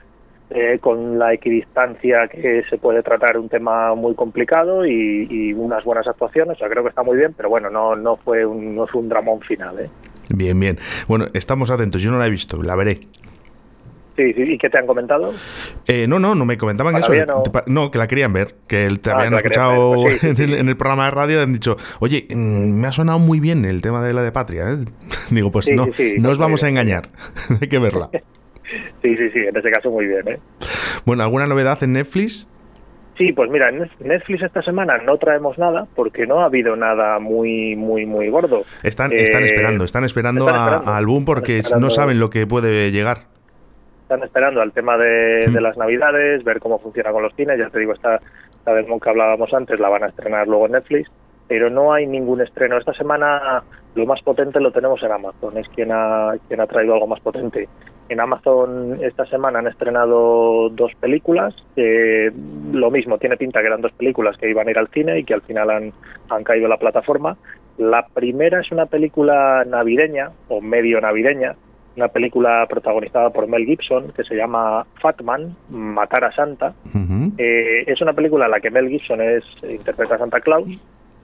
eh, 0.51 0.79
con 0.79 1.19
la 1.19 1.33
equidistancia 1.33 2.29
que 2.29 2.63
se 2.69 2.77
puede 2.77 3.03
tratar 3.03 3.39
un 3.39 3.49
tema 3.49 3.95
muy 3.95 4.15
complicado 4.15 4.87
y, 4.87 5.53
unas 5.55 5.83
buenas 5.85 6.07
actuaciones. 6.07 6.57
O 6.57 6.59
sea, 6.59 6.69
creo 6.69 6.83
que 6.83 6.91
está 6.91 7.03
muy 7.03 7.17
bien, 7.17 7.33
pero 7.35 7.49
bueno, 7.49 7.71
no, 7.71 7.97
no, 7.97 8.17
fue, 8.17 8.45
un, 8.45 8.77
no 8.77 8.87
fue 8.87 9.01
un 9.01 9.09
dramón 9.09 9.41
final. 9.41 9.81
¿eh? 9.81 9.91
Bien, 10.29 10.59
bien. 10.61 10.79
Bueno, 11.09 11.27
estamos 11.33 11.71
atentos. 11.71 12.03
Yo 12.03 12.11
no 12.11 12.19
la 12.19 12.27
he 12.27 12.31
visto, 12.31 12.63
la 12.63 12.77
veré. 12.77 12.99
Sí, 14.17 14.33
sí, 14.33 14.43
¿y 14.43 14.59
qué 14.59 14.71
te 14.71 14.79
han 14.79 14.87
comentado? 14.87 15.35
Eh, 15.89 16.07
no, 16.07 16.21
no, 16.21 16.37
no 16.37 16.45
me 16.45 16.57
comentaban 16.57 16.97
eso. 16.97 17.13
No... 17.67 17.91
que 17.91 17.99
la 17.99 18.07
querían 18.07 18.33
ver, 18.33 18.55
que 18.69 18.89
te 19.03 19.11
ah, 19.11 19.15
habían 19.15 19.35
escuchado 19.35 19.95
pues 20.05 20.23
en, 20.41 20.69
el, 20.69 20.77
programa 20.77 21.07
de 21.07 21.11
radio 21.11 21.41
y 21.41 21.43
han 21.43 21.53
dicho, 21.53 21.77
oye, 21.99 22.29
mm, 22.31 22.81
me 22.81 22.87
ha 22.87 22.93
sonado 22.93 23.19
muy 23.19 23.41
bien 23.41 23.65
el 23.65 23.83
tema 23.83 24.07
de 24.07 24.13
la 24.13 24.23
de 24.23 24.31
Patria. 24.31 24.71
¿eh? 24.71 24.77
Digo, 25.31 25.51
pues 25.51 25.69
no, 25.73 25.87
no 26.19 26.31
os 26.31 26.39
vamos 26.39 26.63
a 26.63 26.69
engañar, 26.69 27.09
hay 27.61 27.69
que 27.69 27.79
verla. 27.79 28.09
Sí, 29.03 29.17
sí, 29.17 29.31
sí, 29.33 29.41
en 29.41 29.57
ese 29.57 29.71
caso 29.71 29.91
muy 29.91 30.07
bien. 30.07 30.29
¿eh? 30.29 30.39
Bueno, 31.05 31.25
¿alguna 31.25 31.47
novedad 31.47 31.83
en 31.83 31.95
Netflix? 31.95 32.47
Sí, 33.19 33.33
pues 33.33 33.51
mira, 33.51 33.69
en 33.69 33.89
Netflix 34.01 34.43
esta 34.43 34.63
semana 34.63 34.99
no 34.99 35.19
traemos 35.19 35.57
nada 35.59 35.87
porque 35.95 36.27
no 36.27 36.41
ha 36.41 36.47
habido 36.47 36.75
nada 36.75 37.19
muy, 37.21 37.77
muy, 37.77 38.07
muy 38.07 38.29
gordo. 38.29 38.63
Están, 38.83 39.13
están 39.13 39.43
eh, 39.43 39.47
esperando, 39.47 39.85
están 39.85 40.05
esperando, 40.05 40.49
al 40.49 41.07
boom 41.07 41.25
porque 41.25 41.63
no 41.79 41.91
saben 41.91 42.19
lo 42.19 42.31
que 42.31 42.47
puede 42.47 42.91
llegar. 42.91 43.34
Están 44.15 44.29
esperando 44.29 44.63
al 44.63 44.71
tema 44.71 44.97
de, 44.97 45.49
de, 45.49 45.61
las 45.61 45.77
navidades, 45.77 46.45
ver 46.45 46.61
cómo 46.61 46.79
funciona 46.79 47.11
con 47.11 47.25
los 47.25 47.35
cines. 47.35 47.59
Ya 47.59 47.69
te 47.69 47.81
digo, 47.81 47.95
esta, 47.95 48.21
la 48.65 48.73
vez 48.73 48.87
que 48.87 49.11
hablábamos 49.11 49.53
antes 49.53 49.81
la 49.81 49.89
van 49.89 50.05
a 50.05 50.07
estrenar 50.07 50.47
luego 50.47 50.67
en 50.67 50.73
Netflix, 50.73 51.11
pero 51.49 51.69
no 51.69 51.93
hay 51.93 52.07
ningún 52.07 52.41
estreno. 52.41 52.79
Esta 52.79 52.93
semana 52.93 53.65
lo 53.97 54.07
más 54.07 54.23
potente 54.23 54.61
lo 54.61 54.71
tenemos 54.71 55.03
en 55.03 55.11
Amazon, 55.11 55.59
es 55.59 55.69
quien 55.71 55.91
ha, 55.91 56.33
quien 56.47 56.61
ha 56.61 56.67
traído 56.69 56.95
algo 56.95 57.09
más 57.09 57.19
potente. 57.19 57.69
En 58.09 58.21
Amazon 58.21 59.03
esta 59.03 59.27
semana 59.27 59.59
han 59.59 59.67
estrenado 59.67 60.69
dos 60.69 60.93
películas. 61.01 61.53
lo 61.75 62.91
mismo, 62.93 63.19
tiene 63.19 63.37
pinta 63.37 63.63
que 63.63 63.67
eran 63.67 63.81
dos 63.81 63.93
películas 63.95 64.37
que 64.37 64.49
iban 64.49 64.69
a 64.69 64.71
ir 64.71 64.79
al 64.79 64.89
cine 64.91 65.19
y 65.19 65.25
que 65.25 65.35
al 65.35 65.43
final 65.43 65.71
han, 65.71 65.93
han 66.31 66.45
caído 66.45 66.67
a 66.67 66.69
la 66.69 66.77
plataforma. 66.77 67.37
La 67.79 68.07
primera 68.15 68.61
es 68.61 68.71
una 68.71 68.87
película 68.87 69.65
navideña 69.67 70.31
o 70.47 70.61
medio 70.61 71.01
navideña, 71.01 71.57
una 71.97 72.09
película 72.09 72.67
protagonizada 72.69 73.31
por 73.31 73.47
Mel 73.47 73.67
Gibson 73.67 74.13
que 74.13 74.25
se 74.25 74.35
llama 74.35 74.87
Fatman, 75.01 75.57
Matar 75.71 76.25
a 76.25 76.33
Santa. 76.33 76.75
Eh, 77.39 77.85
es 77.87 78.01
una 78.01 78.13
película 78.13 78.47
en 78.47 78.51
la 78.51 78.61
que 78.61 78.71
Mel 78.71 78.89
Gibson 78.89 79.21
es 79.21 79.45
interpreta 79.69 80.17
a 80.17 80.19
Santa 80.19 80.41
Claus 80.41 80.69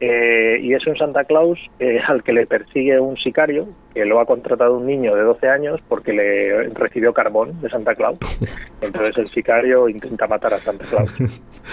eh, 0.02 0.58
y 0.62 0.72
es 0.72 0.86
un 0.86 0.96
Santa 0.96 1.24
Claus 1.24 1.58
eh, 1.78 2.00
al 2.06 2.22
que 2.22 2.32
le 2.32 2.46
persigue 2.46 2.98
un 2.98 3.18
sicario 3.18 3.68
que 3.92 4.06
lo 4.06 4.18
ha 4.18 4.24
contratado 4.24 4.78
un 4.78 4.86
niño 4.86 5.14
de 5.14 5.22
12 5.22 5.46
años 5.46 5.78
porque 5.88 6.14
le 6.14 6.70
recibió 6.70 7.12
carbón 7.12 7.60
de 7.60 7.68
Santa 7.68 7.94
Claus. 7.94 8.18
Entonces 8.80 9.18
el 9.18 9.26
sicario 9.26 9.90
intenta 9.90 10.26
matar 10.26 10.54
a 10.54 10.58
Santa 10.58 10.86
Claus. 10.88 11.14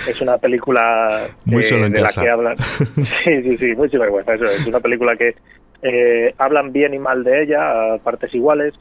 Es 0.09 0.19
una 0.19 0.37
película 0.37 1.25
muy 1.45 1.63
eh, 1.63 1.89
de 1.89 2.01
la 2.01 2.09
que 2.09 2.29
hablan. 2.29 2.57
Sí, 3.23 3.43
sí, 3.43 3.57
sí, 3.57 3.75
muy 3.75 3.87
vergüenza. 3.87 4.33
Eso 4.33 4.45
es 4.45 4.67
una 4.67 4.79
película 4.79 5.15
que 5.15 5.35
hablan 6.37 6.73
bien 6.73 6.93
y 6.93 6.99
mal 6.99 7.23
de 7.23 7.43
ella 7.43 7.93
a 7.93 7.97
partes 7.99 8.33
iguales. 8.33 8.73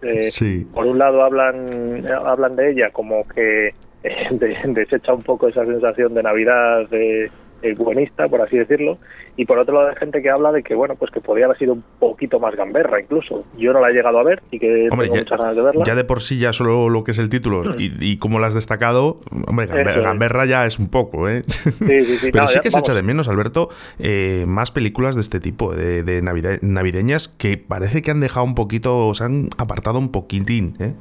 Por 0.74 0.86
un 0.86 0.98
lado 0.98 1.22
hablan 1.22 2.06
hablan 2.24 2.56
de 2.56 2.70
ella 2.70 2.90
como 2.90 3.26
que 3.28 3.74
desecha 4.64 5.12
un 5.12 5.22
poco 5.22 5.48
esa 5.48 5.64
sensación 5.64 6.14
de 6.14 6.22
Navidad 6.22 6.88
de 6.88 7.30
buenista, 7.76 8.28
por 8.28 8.40
así 8.40 8.56
decirlo, 8.56 8.98
y 9.36 9.44
por 9.44 9.58
otro 9.58 9.74
lado 9.74 9.88
hay 9.88 9.96
gente 9.96 10.22
que 10.22 10.30
habla 10.30 10.52
de 10.52 10.62
que 10.62 10.74
bueno 10.74 10.94
pues 10.96 11.10
que 11.10 11.20
podría 11.20 11.46
haber 11.46 11.58
sido 11.58 11.72
un 11.74 11.84
poquito 11.98 12.38
más 12.38 12.54
gamberra 12.54 13.00
incluso. 13.00 13.44
Yo 13.58 13.72
no 13.72 13.80
la 13.80 13.90
he 13.90 13.92
llegado 13.92 14.18
a 14.18 14.22
ver 14.22 14.42
y 14.50 14.58
que 14.58 14.88
tengo 14.88 15.04
muchas 15.04 15.38
ganas 15.38 15.56
de 15.56 15.62
verla. 15.62 15.84
ya 15.84 15.94
de 15.94 16.04
por 16.04 16.20
sí 16.20 16.38
ya 16.38 16.52
solo 16.52 16.88
lo 16.88 17.04
que 17.04 17.10
es 17.10 17.18
el 17.18 17.28
título 17.28 17.64
mm. 17.64 17.76
y, 17.78 18.16
como 18.18 18.38
lo 18.38 18.46
has 18.46 18.54
destacado 18.54 19.20
hombre 19.46 19.66
gamberra, 19.66 20.46
ya 20.46 20.66
es 20.66 20.78
un 20.78 20.88
poco 20.88 21.28
eh 21.28 21.42
sí, 21.46 21.70
sí, 21.70 22.04
sí. 22.18 22.30
pero 22.30 22.46
sí 22.46 22.60
que 22.60 22.70
se 22.70 22.78
echa 22.78 22.94
de 22.94 23.02
menos 23.02 23.28
Alberto 23.28 23.68
eh, 23.98 24.44
más 24.46 24.70
películas 24.70 25.14
de 25.14 25.20
este 25.20 25.40
tipo 25.40 25.74
de, 25.74 26.22
navideñas 26.62 27.28
que 27.28 27.58
parece 27.58 28.02
que 28.02 28.10
han 28.10 28.20
dejado 28.20 28.46
un 28.46 28.54
poquito 28.54 29.12
se 29.14 29.24
han 29.24 29.50
apartado 29.58 29.98
un 29.98 30.10
poquitín 30.10 30.76
eh 30.78 30.94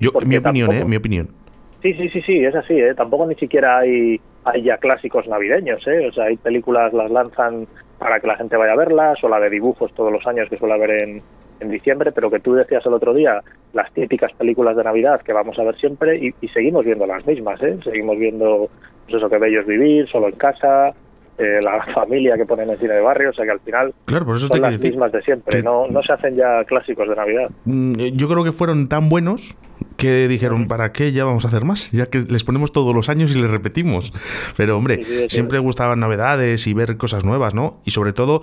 yo 0.00 0.12
mi 0.24 0.36
opinión 0.36 0.72
eh 0.72 0.84
mi 0.84 0.96
opinión 0.96 1.41
Sí, 1.82 1.94
sí, 1.94 2.08
sí, 2.10 2.22
sí, 2.22 2.44
es 2.44 2.54
así. 2.54 2.74
¿eh? 2.74 2.94
Tampoco 2.94 3.26
ni 3.26 3.34
siquiera 3.34 3.78
hay, 3.78 4.20
hay 4.44 4.62
ya 4.62 4.78
clásicos 4.78 5.26
navideños. 5.26 5.84
¿eh? 5.88 6.06
O 6.08 6.12
sea, 6.12 6.26
hay 6.26 6.36
películas, 6.36 6.92
las 6.92 7.10
lanzan 7.10 7.66
para 7.98 8.20
que 8.20 8.28
la 8.28 8.36
gente 8.36 8.56
vaya 8.56 8.72
a 8.72 8.76
verlas, 8.76 9.22
o 9.22 9.28
la 9.28 9.40
de 9.40 9.50
dibujos 9.50 9.92
todos 9.94 10.12
los 10.12 10.26
años 10.26 10.48
que 10.48 10.58
suele 10.58 10.74
haber 10.74 11.02
en, 11.02 11.22
en 11.62 11.70
diciembre, 11.70 12.12
pero 12.12 12.30
que 12.30 12.40
tú 12.40 12.54
decías 12.54 12.84
el 12.86 12.94
otro 12.94 13.14
día, 13.14 13.40
las 13.72 13.92
típicas 13.92 14.32
películas 14.34 14.76
de 14.76 14.84
Navidad 14.84 15.22
que 15.22 15.32
vamos 15.32 15.58
a 15.58 15.64
ver 15.64 15.76
siempre 15.76 16.18
y, 16.18 16.48
seguimos 16.48 16.84
viendo 16.84 17.06
las 17.06 17.26
mismas, 17.26 17.62
¿eh? 17.62 17.78
Seguimos 17.82 18.18
viendo 18.18 18.68
pues 19.04 19.16
eso 19.16 19.28
que 19.28 19.38
bello 19.38 19.64
vivir, 19.64 20.08
solo 20.08 20.28
en 20.28 20.36
casa, 20.36 20.92
eh, 21.38 21.60
la 21.62 21.84
familia 21.94 22.36
que 22.36 22.44
ponen 22.44 22.70
en 22.70 22.78
cine 22.78 22.94
de 22.94 23.00
barrio, 23.00 23.30
o 23.30 23.32
sea 23.32 23.44
que 23.44 23.52
al 23.52 23.60
final 23.60 23.94
claro, 24.04 24.26
por 24.26 24.36
eso 24.36 24.48
son 24.48 24.60
las 24.60 24.78
mismas 24.78 25.10
de 25.12 25.22
siempre, 25.22 25.62
no, 25.62 25.86
no 25.88 26.02
se 26.02 26.12
hacen 26.12 26.34
ya 26.34 26.62
clásicos 26.64 27.08
de 27.08 27.16
Navidad. 27.16 27.50
Mm, 27.64 27.94
yo 28.14 28.28
creo 28.28 28.44
que 28.44 28.52
fueron 28.52 28.88
tan 28.88 29.08
buenos 29.08 29.56
que 29.96 30.28
dijeron, 30.28 30.68
¿para 30.68 30.92
qué 30.92 31.12
ya 31.12 31.24
vamos 31.24 31.44
a 31.44 31.48
hacer 31.48 31.64
más? 31.64 31.90
Ya 31.92 32.06
que 32.06 32.18
les 32.20 32.44
ponemos 32.44 32.72
todos 32.72 32.94
los 32.94 33.08
años 33.08 33.34
y 33.34 33.40
les 33.40 33.50
repetimos. 33.50 34.12
Pero 34.56 34.76
hombre, 34.76 35.02
siempre 35.28 35.58
gustaban 35.58 36.00
novedades 36.00 36.66
y 36.66 36.74
ver 36.74 36.96
cosas 36.96 37.24
nuevas, 37.24 37.54
¿no? 37.54 37.80
Y 37.84 37.92
sobre 37.92 38.12
todo, 38.12 38.42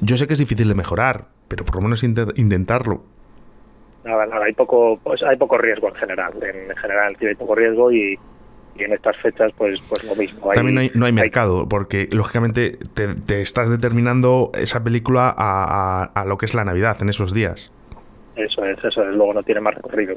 yo 0.00 0.16
sé 0.16 0.26
que 0.26 0.34
es 0.34 0.38
difícil 0.38 0.68
de 0.68 0.74
mejorar, 0.74 1.28
pero 1.48 1.64
por 1.64 1.76
lo 1.76 1.82
menos 1.82 2.02
intentarlo. 2.02 3.02
Nada, 4.04 4.26
nada, 4.26 4.44
hay 4.44 4.52
poco, 4.52 5.00
pues 5.02 5.22
hay 5.22 5.36
poco 5.36 5.58
riesgo 5.58 5.88
en 5.88 5.94
general. 5.94 6.32
En 6.42 6.76
general 6.76 7.16
hay 7.20 7.34
poco 7.34 7.54
riesgo 7.54 7.90
y, 7.90 8.18
en 8.84 8.92
estas 8.92 9.16
fechas 9.18 9.52
pues 9.56 9.80
pues 9.88 10.04
lo 10.04 10.14
mismo. 10.14 10.50
También 10.52 10.74
no 10.74 10.80
hay, 10.80 10.90
no 10.94 11.06
hay 11.06 11.12
mercado, 11.12 11.68
porque 11.68 12.08
lógicamente 12.12 12.72
te, 12.94 13.40
estás 13.40 13.70
determinando 13.70 14.50
esa 14.54 14.82
película 14.82 15.34
a, 15.36 16.10
a, 16.14 16.24
lo 16.24 16.38
que 16.38 16.46
es 16.46 16.54
la 16.54 16.64
Navidad 16.64 16.96
en 17.00 17.08
esos 17.08 17.32
días. 17.32 17.72
Eso 18.36 18.64
es, 18.64 18.78
eso 18.84 19.02
es, 19.02 19.14
luego 19.14 19.34
no 19.34 19.42
tiene 19.42 19.60
más 19.60 19.74
recorrido. 19.74 20.16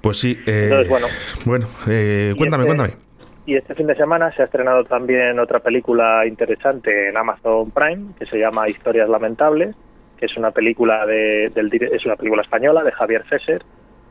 Pues 0.00 0.18
sí. 0.18 0.38
Eh, 0.46 0.64
Entonces, 0.64 0.88
bueno. 0.88 1.06
Bueno, 1.44 1.66
eh, 1.88 2.34
cuéntame, 2.36 2.64
este 2.64 2.76
cuéntame. 2.76 3.04
Y 3.46 3.56
este 3.56 3.74
fin 3.74 3.86
de 3.86 3.94
semana 3.94 4.32
se 4.32 4.42
ha 4.42 4.46
estrenado 4.46 4.84
también 4.84 5.38
otra 5.38 5.60
película 5.60 6.26
interesante 6.26 7.10
en 7.10 7.16
Amazon 7.16 7.70
Prime 7.70 8.14
que 8.18 8.24
se 8.24 8.38
llama 8.38 8.68
Historias 8.68 9.08
Lamentables, 9.08 9.76
que 10.18 10.26
es 10.26 10.36
una 10.38 10.50
película 10.50 11.04
de, 11.04 11.50
del, 11.54 11.70
es 11.72 12.06
una 12.06 12.16
película 12.16 12.42
española 12.42 12.82
de 12.82 12.92
Javier 12.92 13.22
Fesser, 13.24 13.60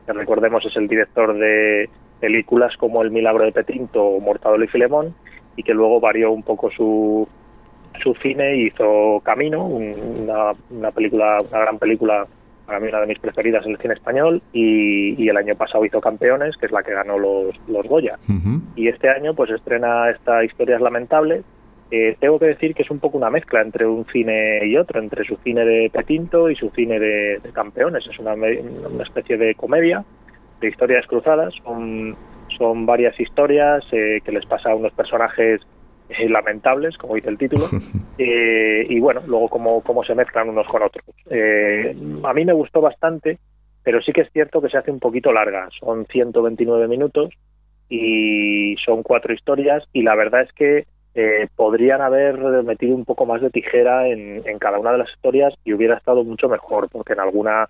que 0.06 0.12
recordemos 0.12 0.64
es 0.64 0.76
el 0.76 0.86
director 0.86 1.36
de 1.36 1.90
películas 2.24 2.74
como 2.78 3.02
El 3.02 3.10
Milagro 3.10 3.44
de 3.44 3.52
Petinto 3.52 4.02
o 4.02 4.18
Mortadelo 4.18 4.64
y 4.64 4.68
Filemón, 4.68 5.14
y 5.56 5.62
que 5.62 5.74
luego 5.74 6.00
varió 6.00 6.32
un 6.32 6.42
poco 6.42 6.70
su, 6.70 7.28
su 8.02 8.14
cine 8.14 8.56
y 8.56 8.66
hizo 8.68 9.20
Camino, 9.22 9.66
una, 9.66 10.52
una 10.70 10.90
película, 10.90 11.42
una 11.42 11.60
gran 11.60 11.78
película 11.78 12.26
para 12.64 12.80
mí 12.80 12.88
una 12.88 13.00
de 13.00 13.08
mis 13.08 13.18
preferidas 13.18 13.66
en 13.66 13.72
el 13.72 13.78
cine 13.78 13.92
español, 13.92 14.40
y, 14.54 15.28
el 15.28 15.36
año 15.36 15.54
pasado 15.54 15.84
hizo 15.84 16.00
Campeones, 16.00 16.56
que 16.56 16.64
es 16.64 16.72
la 16.72 16.82
que 16.82 16.94
ganó 16.94 17.18
los, 17.18 17.54
los 17.68 17.86
Goya. 17.86 18.18
Y 18.74 18.88
este 18.88 19.10
año 19.10 19.34
pues 19.34 19.50
estrena 19.50 20.08
esta 20.08 20.44
Historias 20.44 20.80
Lamentables. 20.80 21.44
Eh, 21.90 22.16
tengo 22.18 22.38
que 22.38 22.46
decir 22.46 22.74
que 22.74 22.82
es 22.82 22.90
un 22.90 22.98
poco 22.98 23.18
una 23.18 23.28
mezcla 23.28 23.60
entre 23.60 23.86
un 23.86 24.06
cine 24.06 24.66
y 24.66 24.78
otro, 24.78 24.98
entre 24.98 25.24
su 25.24 25.36
cine 25.44 25.66
de 25.66 25.90
Petinto 25.92 26.48
y 26.48 26.56
su 26.56 26.70
cine 26.70 26.98
de, 26.98 27.40
Campeones. 27.52 28.06
Es 28.06 28.18
una, 28.18 28.32
una, 28.32 29.02
especie 29.02 29.36
de 29.36 29.54
comedia, 29.54 30.02
de 30.60 30.68
historias 30.68 31.06
cruzadas. 31.06 31.54
Son, 31.64 32.16
son 32.58 32.86
varias 32.86 33.18
historias 33.18 33.84
eh, 33.92 34.20
que 34.24 34.32
les 34.32 34.46
pasa 34.46 34.70
a 34.70 34.74
unos 34.74 34.92
personajes 34.92 35.60
eh, 36.10 36.28
lamentables, 36.28 36.98
como 36.98 37.14
dice 37.14 37.30
el 37.30 37.38
título, 37.38 37.64
eh, 38.18 38.84
y 38.86 39.00
bueno, 39.00 39.22
luego 39.26 39.48
cómo, 39.48 39.80
cómo 39.80 40.04
se 40.04 40.14
mezclan 40.14 40.50
unos 40.50 40.66
con 40.66 40.82
otros. 40.82 41.04
Eh, 41.30 41.96
a 42.22 42.34
mí 42.34 42.44
me 42.44 42.52
gustó 42.52 42.82
bastante, 42.82 43.38
pero 43.82 44.02
sí 44.02 44.12
que 44.12 44.20
es 44.20 44.30
cierto 44.30 44.60
que 44.60 44.68
se 44.68 44.76
hace 44.76 44.90
un 44.90 45.00
poquito 45.00 45.32
larga, 45.32 45.68
son 45.80 46.04
129 46.04 46.88
minutos 46.88 47.32
y 47.88 48.76
son 48.84 49.02
cuatro 49.02 49.32
historias 49.32 49.82
y 49.94 50.02
la 50.02 50.14
verdad 50.14 50.42
es 50.42 50.52
que 50.52 50.86
podrían 51.54 52.00
haber 52.00 52.36
metido 52.64 52.92
un 52.96 53.04
poco 53.04 53.24
más 53.24 53.40
de 53.40 53.48
tijera 53.48 54.08
en, 54.08 54.42
en 54.44 54.58
cada 54.58 54.80
una 54.80 54.90
de 54.90 54.98
las 54.98 55.10
historias 55.10 55.54
y 55.64 55.72
hubiera 55.72 55.96
estado 55.96 56.24
mucho 56.24 56.48
mejor, 56.48 56.88
porque 56.90 57.12
en 57.12 57.20
alguna 57.20 57.68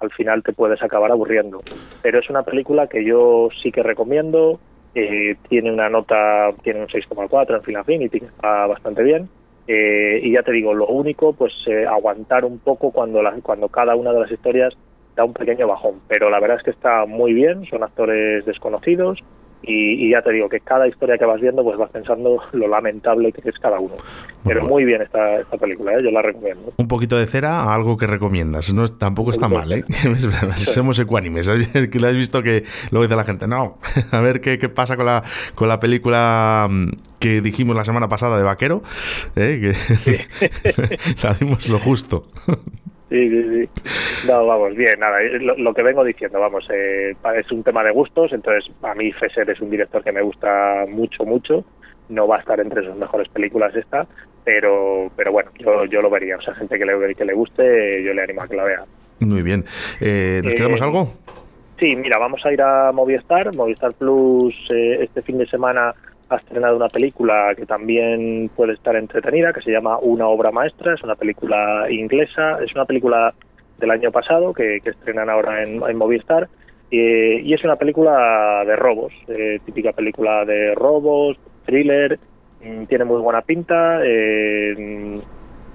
al 0.00 0.10
final 0.12 0.42
te 0.42 0.52
puedes 0.52 0.82
acabar 0.82 1.10
aburriendo. 1.10 1.62
Pero 2.02 2.18
es 2.18 2.28
una 2.30 2.42
película 2.42 2.86
que 2.86 3.04
yo 3.04 3.48
sí 3.62 3.72
que 3.72 3.82
recomiendo, 3.82 4.60
eh, 4.94 5.36
tiene 5.48 5.72
una 5.72 5.88
nota, 5.88 6.52
tiene 6.62 6.80
un 6.80 6.88
6,4 6.88 7.56
en 7.56 7.62
Film 7.62 7.80
Affinity, 7.80 8.18
está 8.18 8.66
bastante 8.66 9.02
bien. 9.02 9.28
Eh, 9.68 10.20
y 10.22 10.32
ya 10.32 10.42
te 10.42 10.52
digo, 10.52 10.72
lo 10.74 10.86
único, 10.86 11.32
pues 11.32 11.52
eh, 11.66 11.84
aguantar 11.86 12.44
un 12.44 12.58
poco 12.58 12.92
cuando, 12.92 13.20
cuando 13.42 13.68
cada 13.68 13.96
una 13.96 14.12
de 14.12 14.20
las 14.20 14.30
historias 14.30 14.76
da 15.16 15.24
un 15.24 15.32
pequeño 15.32 15.66
bajón. 15.66 16.00
Pero 16.08 16.30
la 16.30 16.40
verdad 16.40 16.58
es 16.58 16.62
que 16.62 16.70
está 16.70 17.04
muy 17.06 17.32
bien, 17.32 17.64
son 17.66 17.82
actores 17.82 18.44
desconocidos 18.44 19.22
y, 19.62 20.10
ya 20.10 20.22
te 20.22 20.32
digo 20.32 20.48
que 20.48 20.60
cada 20.60 20.86
historia 20.86 21.18
que 21.18 21.24
vas 21.24 21.40
viendo 21.40 21.64
pues 21.64 21.76
vas 21.76 21.90
pensando 21.90 22.40
lo 22.52 22.68
lamentable 22.68 23.32
que 23.32 23.48
es 23.48 23.58
cada 23.58 23.78
uno. 23.78 23.94
Pero 24.44 24.64
muy 24.64 24.84
bien 24.84 25.02
esta, 25.02 25.40
esta 25.40 25.56
película, 25.56 25.94
¿eh? 25.94 25.98
yo 26.02 26.10
la 26.10 26.22
recomiendo. 26.22 26.72
Un 26.76 26.88
poquito 26.88 27.16
de 27.16 27.26
cera 27.26 27.62
a 27.62 27.74
algo 27.74 27.96
que 27.96 28.06
recomiendas, 28.06 28.72
no 28.72 28.86
tampoco 28.86 29.32
está 29.32 29.48
mal, 29.48 29.72
¿eh? 29.72 29.84
Somos 30.56 30.98
ecuánimes, 30.98 31.50
que 31.90 31.98
lo 31.98 32.08
has 32.08 32.14
visto 32.14 32.42
que 32.42 32.62
luego 32.90 33.04
dice 33.04 33.16
la 33.16 33.24
gente, 33.24 33.48
no, 33.48 33.78
a 34.12 34.20
ver 34.20 34.40
qué, 34.40 34.58
qué 34.58 34.68
pasa 34.68 34.96
con 34.96 35.06
la, 35.06 35.22
con 35.54 35.68
la 35.68 35.80
película 35.80 36.68
mm, 36.70 36.90
que 37.18 37.40
dijimos 37.40 37.76
la 37.76 37.84
semana 37.84 38.08
pasada 38.08 38.38
de 38.38 38.44
Vaquero, 38.44 38.82
¿eh? 39.34 39.74
que 40.06 40.98
la 41.22 41.34
dimos 41.34 41.68
lo 41.68 41.78
justo. 41.78 42.26
Sí, 43.08 43.30
sí, 43.30 43.68
sí. 43.72 44.26
No, 44.26 44.46
vamos, 44.46 44.74
bien, 44.74 44.98
nada, 44.98 45.18
lo, 45.40 45.72
que 45.72 45.82
vengo 45.82 46.02
diciendo, 46.02 46.40
vamos, 46.40 46.66
eh, 46.72 47.14
es 47.36 47.52
un 47.52 47.62
tema 47.62 47.84
de 47.84 47.92
gustos, 47.92 48.32
entonces 48.32 48.68
a 48.82 48.94
mí 48.94 49.12
Fesser 49.12 49.48
es 49.48 49.60
un 49.60 49.70
director 49.70 50.02
que 50.02 50.10
me 50.10 50.22
gusta 50.22 50.84
mucho, 50.88 51.24
mucho, 51.24 51.64
no 52.08 52.26
va 52.26 52.36
a 52.36 52.40
estar 52.40 52.58
entre 52.58 52.84
sus 52.84 52.96
mejores 52.96 53.28
películas 53.28 53.74
esta, 53.76 54.08
pero 54.44 55.10
pero 55.16 55.30
bueno, 55.30 55.50
yo, 55.58 55.84
yo 55.84 56.02
lo 56.02 56.10
vería, 56.10 56.36
o 56.36 56.40
sea, 56.40 56.54
gente 56.54 56.78
que 56.78 56.84
le, 56.84 57.14
que 57.14 57.24
le 57.24 57.34
guste, 57.34 58.02
yo 58.02 58.12
le 58.12 58.22
animo 58.22 58.42
a 58.42 58.48
que 58.48 58.56
la 58.56 58.64
vea. 58.64 58.84
Muy 59.20 59.42
bien. 59.42 59.64
Eh, 60.00 60.40
¿Nos 60.42 60.54
quedamos 60.54 60.80
eh, 60.80 60.84
algo? 60.84 61.12
Sí, 61.78 61.94
mira, 61.94 62.18
vamos 62.18 62.44
a 62.44 62.52
ir 62.52 62.60
a 62.60 62.90
Movistar, 62.90 63.54
Movistar 63.54 63.92
Plus 63.94 64.54
este 64.70 65.22
fin 65.22 65.38
de 65.38 65.46
semana 65.46 65.94
ha 66.28 66.36
estrenado 66.36 66.76
una 66.76 66.88
película 66.88 67.54
que 67.56 67.66
también 67.66 68.50
puede 68.54 68.72
estar 68.72 68.96
entretenida, 68.96 69.52
que 69.52 69.62
se 69.62 69.70
llama 69.70 69.98
Una 69.98 70.26
obra 70.26 70.50
maestra, 70.50 70.94
es 70.94 71.02
una 71.02 71.14
película 71.14 71.86
inglesa, 71.90 72.58
es 72.64 72.74
una 72.74 72.84
película 72.84 73.32
del 73.78 73.90
año 73.90 74.10
pasado 74.10 74.52
que, 74.52 74.78
estrenan 74.84 75.30
ahora 75.30 75.62
en, 75.62 75.96
Movistar. 75.96 76.48
Y 76.88 77.52
es 77.52 77.64
una 77.64 77.76
película 77.76 78.64
de 78.64 78.76
robos, 78.76 79.12
eh, 79.28 79.58
típica 79.64 79.92
película 79.92 80.44
de 80.44 80.74
robos, 80.74 81.36
thriller, 81.64 82.18
mm, 82.62 82.84
tiene 82.84 83.04
muy 83.04 83.20
buena 83.20 83.42
pinta, 83.42 84.00
eh, 84.04 85.20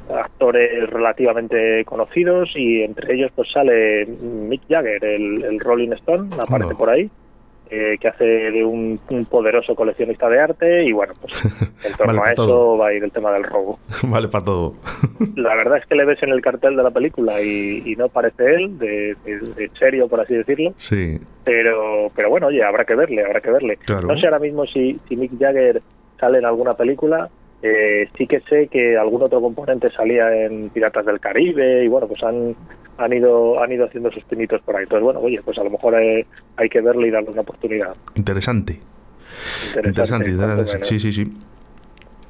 actores 0.09 0.89
relativamente 0.89 1.83
conocidos 1.85 2.49
y 2.55 2.81
entre 2.81 3.15
ellos 3.15 3.31
pues 3.35 3.49
sale 3.51 4.05
Mick 4.05 4.61
Jagger, 4.69 5.03
el, 5.03 5.59
Rolling 5.59 5.91
Stone, 5.93 6.29
aparece 6.39 6.75
por 6.75 6.89
ahí. 6.89 7.09
Eh, 7.73 7.97
que 8.01 8.09
hace 8.09 8.25
de 8.25 8.65
un, 8.65 8.99
poderoso 9.29 9.75
coleccionista 9.75 10.27
de 10.27 10.41
arte 10.41 10.83
y 10.83 10.91
bueno, 10.91 11.13
pues 11.21 11.33
en 11.85 11.93
torno 11.93 12.21
a 12.21 12.33
eso 12.33 12.77
va 12.77 12.87
a 12.87 12.93
ir 12.93 13.01
el 13.01 13.13
tema 13.13 13.31
del 13.31 13.45
robo. 13.45 13.79
Vale 14.03 14.27
para 14.27 14.43
todo. 14.43 14.73
La 15.37 15.55
verdad 15.55 15.77
es 15.77 15.85
que 15.85 15.95
le 15.95 16.03
ves 16.03 16.21
en 16.21 16.31
el 16.31 16.41
cartel 16.41 16.75
de 16.75 16.83
la 16.83 16.91
película 16.91 17.41
y, 17.41 17.95
no 17.97 18.09
parece 18.09 18.55
él, 18.55 18.77
de, 18.77 19.15
serio 19.79 20.09
por 20.09 20.19
así 20.19 20.33
decirlo. 20.33 20.73
Sí. 20.75 21.17
Pero, 21.45 22.11
pero 22.13 22.29
bueno, 22.29 22.47
oye, 22.47 22.61
habrá 22.61 22.83
que 22.83 22.95
verle, 22.95 23.23
habrá 23.23 23.39
que 23.39 23.51
verle. 23.51 23.79
No 24.05 24.19
sé 24.19 24.25
ahora 24.25 24.39
mismo 24.39 24.65
si, 24.65 24.99
si 25.07 25.15
Mick 25.15 25.39
Jagger 25.39 25.81
sale 26.19 26.39
en 26.39 26.45
alguna 26.45 26.73
película, 26.73 27.29
eh, 27.63 28.09
sí 28.17 28.27
que 28.27 28.41
sé 28.41 28.67
que 28.67 28.97
algún 28.97 29.23
otro 29.23 29.39
componente 29.39 29.89
salía 29.91 30.45
en 30.45 30.71
Piratas 30.71 31.05
del 31.05 31.21
Caribe 31.21 31.85
y 31.85 31.87
bueno, 31.87 32.07
pues 32.07 32.21
han, 32.21 32.53
han 33.01 33.13
ido 33.13 33.61
han 33.61 33.71
ido 33.71 33.85
haciendo 33.85 34.11
sus 34.11 34.23
pinitos 34.25 34.61
por 34.61 34.75
ahí. 34.75 34.83
Entonces, 34.83 35.03
bueno, 35.03 35.19
oye, 35.19 35.41
pues 35.43 35.57
a 35.57 35.63
lo 35.63 35.69
mejor 35.69 35.95
hay, 35.95 36.69
que 36.69 36.81
verle 36.81 37.07
y 37.07 37.11
darle 37.11 37.29
una 37.31 37.41
oportunidad. 37.41 37.95
Interesante. 38.15 38.79
Interesante, 39.83 40.31
sí, 40.81 40.99
sí, 40.99 41.11
sí. 41.11 41.31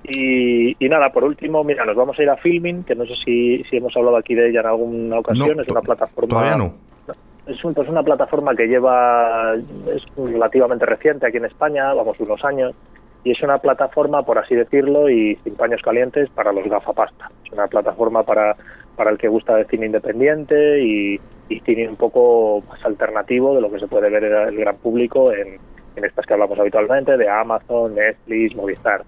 Y, 0.03 0.89
nada, 0.89 1.11
por 1.11 1.23
último, 1.23 1.63
mira, 1.63 1.85
nos 1.85 1.95
vamos 1.95 2.17
a 2.19 2.23
ir 2.23 2.29
a 2.29 2.37
Filming, 2.37 2.83
que 2.83 2.95
no 2.95 3.05
sé 3.05 3.13
si, 3.23 3.63
si 3.69 3.77
hemos 3.77 3.95
hablado 3.95 4.17
aquí 4.17 4.35
de 4.35 4.49
ella 4.49 4.61
en 4.61 4.65
alguna 4.65 5.19
ocasión, 5.19 5.59
es 5.59 5.67
una 5.67 5.81
plataforma... 5.81 6.29
Todavía 6.29 6.57
no. 6.57 6.73
Es, 7.45 7.63
un, 7.63 7.73
pues 7.73 7.87
una 7.87 8.03
plataforma 8.03 8.55
que 8.55 8.67
lleva, 8.67 9.55
es 9.55 10.03
relativamente 10.17 10.85
reciente 10.85 11.27
aquí 11.27 11.37
en 11.37 11.45
España, 11.45 11.93
vamos, 11.93 12.19
unos 12.19 12.43
años, 12.43 12.73
y 13.23 13.31
es 13.31 13.41
una 13.41 13.59
plataforma, 13.59 14.23
por 14.23 14.37
así 14.39 14.55
decirlo, 14.55 15.09
y 15.09 15.35
sin 15.43 15.55
paños 15.55 15.81
calientes 15.81 16.29
para 16.29 16.51
los 16.51 16.67
gafapasta. 16.67 17.29
Es 17.45 17.51
una 17.51 17.67
plataforma 17.67 18.23
para, 18.23 18.55
para 18.95 19.11
el 19.11 19.17
que 19.17 19.27
gusta 19.27 19.55
de 19.55 19.65
cine 19.65 19.87
independiente 19.87 20.81
y, 20.81 21.19
cine 21.65 21.89
un 21.89 21.97
poco 21.97 22.63
más 22.69 22.83
alternativo 22.85 23.53
de 23.53 23.59
lo 23.59 23.69
que 23.69 23.79
se 23.79 23.87
puede 23.87 24.09
ver 24.09 24.23
el 24.23 24.55
gran 24.55 24.77
público 24.77 25.33
en, 25.33 25.59
en 25.97 26.05
estas 26.05 26.25
que 26.25 26.33
hablamos 26.33 26.57
habitualmente, 26.57 27.17
de 27.17 27.27
Amazon, 27.27 27.95
Netflix, 27.95 28.55
Movistar. 28.55 29.03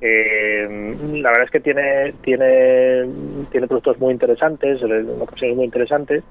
Eh, 0.00 0.96
la 1.14 1.30
verdad 1.30 1.44
es 1.44 1.50
que 1.50 1.60
tiene 1.60 2.14
tiene 2.22 3.06
tiene 3.50 3.66
productos 3.66 3.98
muy 3.98 4.12
interesantes, 4.12 4.80
en 4.82 5.20
ocasiones 5.20 5.56
muy 5.56 5.64
interesantes, 5.66 6.22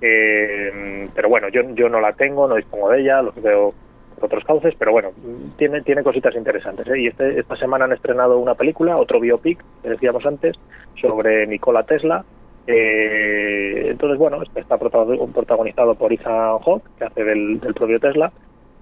eh, 0.00 1.08
pero 1.14 1.28
bueno, 1.28 1.48
yo, 1.48 1.62
yo 1.74 1.88
no 1.88 2.00
la 2.00 2.12
tengo, 2.12 2.48
no 2.48 2.54
dispongo 2.54 2.90
de 2.90 3.00
ella, 3.00 3.20
los 3.20 3.34
veo 3.42 3.74
otros 4.20 4.44
cauces, 4.44 4.74
pero 4.78 4.92
bueno, 4.92 5.10
tiene, 5.56 5.82
tiene 5.82 6.02
cositas 6.02 6.34
interesantes. 6.34 6.86
¿eh? 6.88 7.00
Y 7.00 7.06
este, 7.08 7.38
esta 7.38 7.56
semana 7.56 7.84
han 7.84 7.92
estrenado 7.92 8.38
una 8.38 8.54
película, 8.54 8.96
otro 8.96 9.20
biopic, 9.20 9.62
que 9.82 9.90
decíamos 9.90 10.24
antes, 10.26 10.56
sobre 11.00 11.46
Nikola 11.46 11.84
Tesla. 11.84 12.24
Eh, 12.70 13.88
entonces, 13.90 14.18
bueno, 14.18 14.42
está 14.54 14.76
protagonizado 14.76 15.94
por 15.94 16.12
Ethan 16.12 16.58
Hawke, 16.58 16.84
que 16.98 17.04
hace 17.04 17.24
del, 17.24 17.58
propio 17.74 17.98
Tesla. 17.98 18.30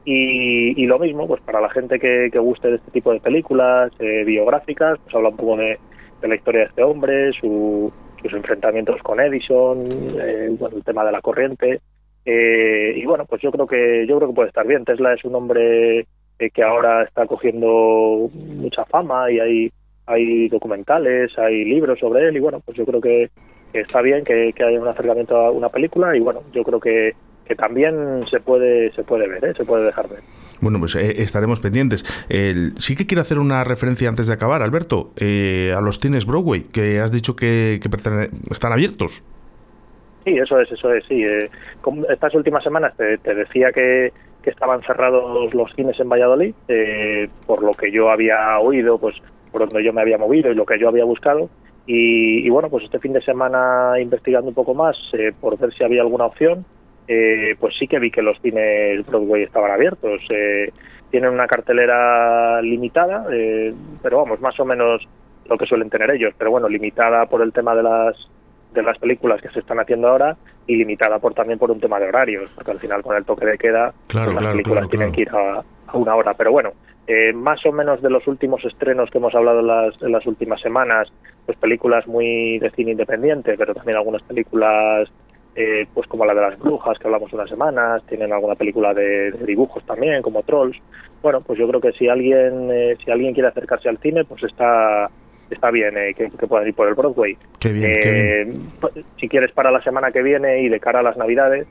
Y, 0.05 0.87
lo 0.87 0.99
mismo, 0.99 1.27
pues 1.27 1.41
para 1.43 1.61
la 1.61 1.71
gente 1.71 1.99
que, 1.99 2.29
guste 2.39 2.69
de 2.69 2.77
este 2.77 2.91
tipo 2.91 3.13
de 3.13 3.21
películas 3.21 3.93
eh, 3.99 4.25
biográficas, 4.25 4.99
pues 5.03 5.15
habla 5.15 5.31
un 5.31 5.37
poco 5.37 5.57
de, 5.57 5.79
la 6.23 6.35
historia 6.35 6.61
de 6.61 6.67
este 6.67 6.83
hombre, 6.83 7.33
sus 7.33 7.93
enfrentamientos 8.23 9.01
con 9.03 9.21
Edison, 9.21 9.85
el 9.87 10.59
tema 10.85 11.05
de 11.05 11.13
la 11.13 11.21
corriente, 11.21 11.81
eh, 12.25 12.93
y 12.97 13.07
bueno, 13.07 13.25
pues 13.25 13.41
yo 13.41 13.53
creo 13.53 13.69
que 13.69 14.05
yo 14.09 14.17
creo 14.17 14.29
que 14.29 14.35
puede 14.35 14.49
estar 14.49 14.67
bien. 14.67 14.85
Tesla 14.85 15.15
es 15.15 15.25
un 15.25 15.37
hombre 15.37 16.01
eh, 16.01 16.51
que 16.53 16.63
ahora 16.65 17.05
está 17.05 17.25
cogiendo 17.27 18.29
mucha 18.35 18.85
fama 18.87 19.31
y 19.31 19.39
hay 19.39 19.73
hay 20.07 20.49
documentales, 20.49 21.37
hay 21.39 21.65
libros 21.65 21.99
sobre 21.99 22.29
él 22.29 22.37
y 22.37 22.41
bueno, 22.41 22.61
pues 22.61 22.77
yo 22.77 22.87
creo 22.87 23.01
que, 23.01 23.31
está 23.73 24.03
bien 24.03 24.25
que, 24.25 24.53
haya 24.59 24.81
un 24.81 24.89
acercamiento 24.89 25.37
a 25.37 25.51
una 25.51 25.69
película 25.69 26.17
y 26.17 26.21
bueno, 26.21 26.43
yo 26.53 26.63
creo 26.65 26.81
que, 26.81 27.15
que 27.45 27.55
también 27.55 28.25
se 28.31 28.41
puede 28.41 28.93
se 28.93 29.03
puede 29.03 29.29
ver, 29.29 29.45
¿eh? 29.45 29.55
se 29.57 29.65
puede 29.65 29.85
dejar 29.85 30.09
ver. 30.09 30.21
Bueno, 30.61 30.79
pues 30.79 30.95
estaremos 30.95 31.61
pendientes. 31.61 32.03
sí 32.79 32.97
que 32.97 33.07
quiero 33.07 33.21
hacer 33.21 33.39
una 33.39 33.63
referencia 33.63 34.09
antes 34.09 34.27
de 34.27 34.33
acabar, 34.33 34.63
Alberto, 34.63 35.13
a 35.21 35.81
los 35.83 36.01
cines 36.01 36.25
Broadway, 36.25 36.63
que 36.73 37.01
has 37.01 37.13
dicho 37.13 37.37
que, 37.37 37.79
que 37.83 37.91
están 38.51 38.73
abiertos. 38.73 39.23
Sí, 40.27 40.37
eso 40.37 40.59
es, 40.59 40.73
eso 40.73 40.93
es, 40.93 41.05
sí. 41.07 41.23
Eh, 41.23 41.49
estas 42.11 42.35
últimas 42.35 42.65
semanas 42.65 42.95
te, 42.97 43.17
decía 43.33 43.71
que, 43.71 44.13
estaban 44.45 44.81
cerrados 44.83 45.53
los 45.55 45.73
cines 45.75 45.99
en 45.99 46.09
Valladolid, 46.09 46.55
eh, 46.69 47.29
por 47.47 47.65
lo 47.65 47.73
que 47.73 47.91
yo 47.91 48.11
había 48.11 48.59
oído, 48.61 48.97
pues 48.97 49.17
por 49.51 49.63
donde 49.63 49.85
yo 49.85 49.93
me 49.93 50.01
había 50.01 50.19
movido 50.19 50.53
y 50.53 50.55
lo 50.55 50.65
que 50.65 50.79
yo 50.79 50.89
había 50.89 51.05
buscado. 51.05 51.49
Y, 51.89 52.49
bueno, 52.51 52.69
pues 52.69 52.85
este 52.85 52.99
fin 52.99 53.13
de 53.13 53.23
semana 53.23 54.01
investigando 54.01 54.49
un 54.49 54.55
poco 54.55 54.75
más 54.75 54.97
eh, 55.13 55.33
por 55.41 55.57
ver 55.57 55.73
si 55.73 55.85
había 55.85 56.03
alguna 56.03 56.27
opción, 56.27 56.65
pues 57.07 57.75
sí 57.79 57.87
que 57.87 58.01
vi 58.01 58.11
que 58.11 58.23
los 58.23 58.41
cines 58.41 59.07
Broadway 59.07 59.45
estaban 59.45 59.71
abiertos. 59.71 60.21
tienen 61.11 61.31
una 61.31 61.47
cartelera 61.47 62.61
limitada, 62.61 63.25
pero 64.03 64.19
vamos, 64.19 64.41
más 64.41 64.59
o 64.59 64.65
menos 64.65 65.07
lo 65.49 65.57
que 65.57 65.67
suelen 65.67 65.91
tener 65.91 66.11
ellos, 66.11 66.35
pero 66.37 66.51
bueno, 66.51 66.69
limitada 66.69 67.27
por 67.27 67.43
el 67.43 67.53
tema 67.53 67.75
de 67.75 67.83
las 67.83 68.17
de 68.73 68.83
las 68.83 68.99
películas 68.99 69.41
que 69.41 69.49
se 69.49 69.61
están 69.61 69.81
haciendo 69.81 70.09
ahora 70.09 70.37
y 70.67 70.77
limitada 70.77 71.19
por 71.19 71.35
también 71.35 71.59
por 71.59 71.71
un 71.71 71.81
tema 71.81 71.99
de 71.99 72.09
horarios, 72.09 72.51
porque 72.55 72.73
al 72.73 72.81
final 72.81 73.03
con 73.03 73.17
el 73.17 73.25
toque 73.25 73.47
de 73.47 73.59
queda 73.59 73.93
pues 74.07 74.35
las 74.35 74.53
películas 74.53 74.89
tienen 74.89 75.13
que 75.13 75.23
ir 75.23 75.31
a, 75.31 75.63
una 75.95 76.15
hora. 76.15 76.35
Pero 76.35 76.53
bueno, 76.53 76.73
eh, 77.07 77.33
más 77.33 77.65
o 77.67 77.73
menos 77.73 78.03
de 78.03 78.11
los 78.11 78.27
últimos 78.27 78.65
estrenos 78.65 79.11
que 79.11 79.19
hemos 79.19 79.35
hablado 79.35 79.61
en 79.61 79.67
las, 79.67 80.03
en 80.03 80.13
las 80.13 80.27
últimas 80.27 80.61
semanas, 80.61 81.09
pues 81.45 81.57
películas 81.59 82.07
muy 82.07 82.59
de 82.59 82.71
cine 82.71 82.93
independiente, 82.93 83.55
pero 83.57 83.75
también 83.75 83.97
algunas 83.97 84.23
películas 84.23 85.09
eh, 85.57 85.87
pues 85.95 86.07
como 86.07 86.27
la 86.27 86.35
de 86.35 86.41
las 86.43 86.59
brujas 86.59 86.99
que 86.99 87.07
hablamos 87.07 87.33
unas 87.33 87.49
semanas, 87.49 88.03
tienen 88.07 88.33
alguna 88.33 88.55
película 88.57 88.93
de, 88.93 89.33
dibujos 89.47 89.85
también, 89.87 90.21
como 90.21 90.43
Trolls. 90.43 90.77
Bueno, 91.23 91.41
pues 91.41 91.59
yo 91.59 91.67
creo 91.67 91.81
que 91.81 91.93
si 91.93 92.09
alguien 92.09 92.71
eh, 92.71 92.97
si 93.03 93.11
alguien 93.11 93.33
quiere 93.33 93.49
acercarse 93.49 93.89
al 93.89 93.99
cine, 93.99 94.25
pues 94.25 94.43
está 94.43 95.11
está 95.51 95.71
bien 95.71 95.97
eh, 95.97 96.13
que, 96.15 96.29
que, 96.29 96.47
puedan 96.47 96.69
ir 96.69 96.75
por 96.75 96.89
el 96.89 96.95
Broadway. 96.95 97.37
Eh, 97.65 98.53
si 99.19 99.29
quieres 99.29 99.53
para 99.53 99.71
la 99.71 99.83
semana 99.83 100.11
que 100.11 100.23
viene 100.23 100.61
y 100.61 100.69
de 100.69 100.81
cara 100.81 101.01
a 101.01 101.03
las 101.03 101.17
Navidades, 101.17 101.67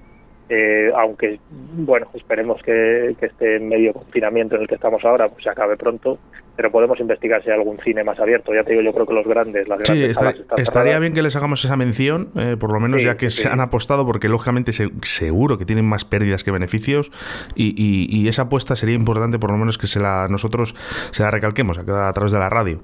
eh, 0.48 0.92
aunque, 0.96 1.40
bueno, 1.50 2.08
esperemos 2.14 2.62
que, 2.62 3.16
que, 3.20 3.26
este 3.26 3.60
medio 3.60 3.94
confinamiento 3.94 4.56
en 4.56 4.62
el 4.62 4.68
que 4.68 4.76
estamos 4.76 5.04
ahora 5.04 5.28
pues 5.28 5.44
se 5.44 5.50
acabe 5.50 5.76
pronto, 5.76 6.20
pero 6.56 6.72
podemos 6.72 7.00
investigar 7.00 7.44
si 7.44 7.50
hay 7.50 7.58
algún 7.58 7.80
cine 7.80 8.04
más 8.04 8.20
abierto. 8.20 8.54
Ya 8.54 8.64
te 8.64 8.72
digo, 8.72 8.84
yo 8.84 8.94
creo 8.94 9.08
que 9.08 9.14
los 9.14 9.26
grandes, 9.26 9.68
las 9.68 9.80
grandes 9.80 10.16
sí, 10.16 10.44
estaría 10.58 11.00
bien 11.00 11.14
que 11.14 11.24
les 11.24 11.36
hagamos 11.36 11.66
esa 11.66 11.76
mención, 11.76 12.30
por 12.60 12.72
lo 12.72 12.80
menos 12.80 13.04
ya 13.04 13.18
que 13.18 13.32
se 13.32 13.50
han 13.50 13.60
apostado, 13.60 14.06
porque 14.06 14.30
lógicamente 14.30 14.72
seguro 14.72 15.58
que 15.58 15.66
tienen 15.66 15.86
más 15.86 16.06
pérdidas 16.06 16.44
que 16.44 16.52
beneficios, 16.52 17.12
y, 17.56 17.74
y, 17.76 18.28
esa 18.28 18.44
apuesta 18.44 18.76
sería 18.76 18.96
importante, 18.96 19.40
por 19.40 19.52
lo 19.52 19.58
menos 19.58 19.78
que 19.78 19.88
se 19.88 20.00
la 20.00 20.28
nosotros 20.30 20.76
se 21.12 21.24
la 21.24 21.32
recalquemos 21.32 21.80
a, 21.80 22.08
a 22.08 22.14
través 22.14 22.32
de 22.32 22.40
la 22.40 22.50
radio. 22.50 22.82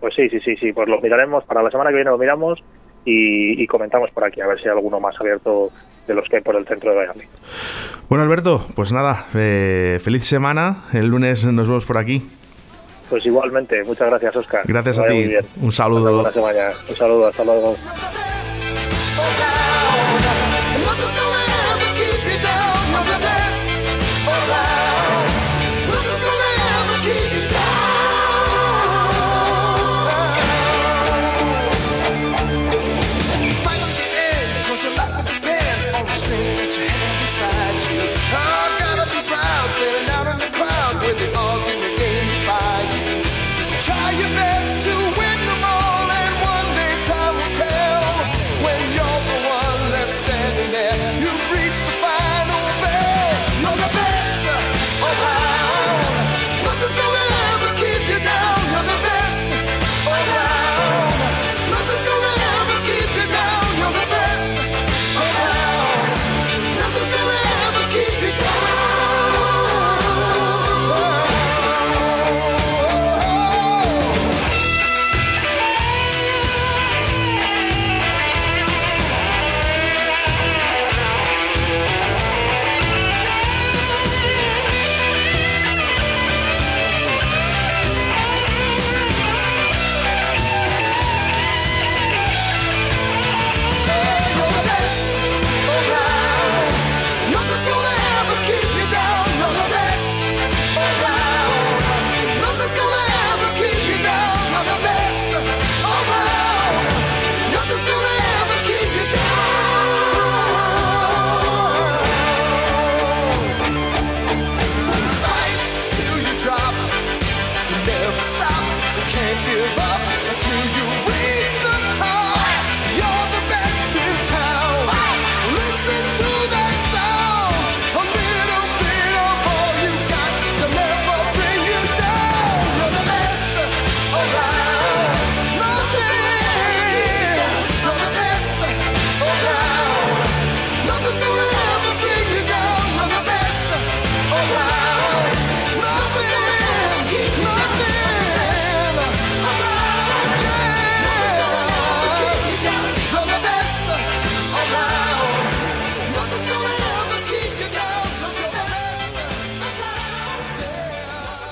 Pues 0.00 0.14
sí, 0.14 0.28
sí, 0.28 0.40
sí, 0.40 0.56
sí, 0.56 0.72
pues 0.72 0.88
lo 0.88 1.00
miraremos, 1.00 1.44
para 1.44 1.62
la 1.62 1.70
semana 1.70 1.90
que 1.90 1.96
viene 1.96 2.10
lo 2.10 2.18
miramos 2.18 2.60
y, 3.04 3.66
comentamos 3.66 4.10
por 4.10 4.24
aquí, 4.24 4.40
a 4.40 4.46
ver 4.46 4.58
si 4.58 4.64
hay 4.64 4.72
alguno 4.72 5.00
más 5.00 5.14
abierto 5.20 5.70
de 6.06 6.14
los 6.14 6.28
que 6.28 6.36
hay 6.36 6.42
por 6.42 6.56
el 6.56 6.66
centro 6.66 6.90
de 6.90 6.96
Valladolid. 6.96 7.26
Bueno, 8.08 8.24
Alberto, 8.24 8.66
pues 8.74 8.92
nada, 8.92 9.26
eh, 9.34 9.98
feliz 10.02 10.24
semana, 10.24 10.84
el 10.92 11.06
lunes 11.06 11.44
nos 11.46 11.68
vemos 11.68 11.84
por 11.84 11.98
aquí. 11.98 12.22
Pues 13.08 13.26
igualmente, 13.26 13.82
muchas 13.84 14.08
gracias, 14.08 14.36
Oscar. 14.36 14.62
Gracias 14.66 14.98
a 14.98 15.06
ti. 15.06 15.30
Un 15.60 15.72
saludo. 15.72 16.22
Un 16.22 16.96
saludo, 16.96 17.26
hasta 17.26 17.44
luego. 17.44 17.76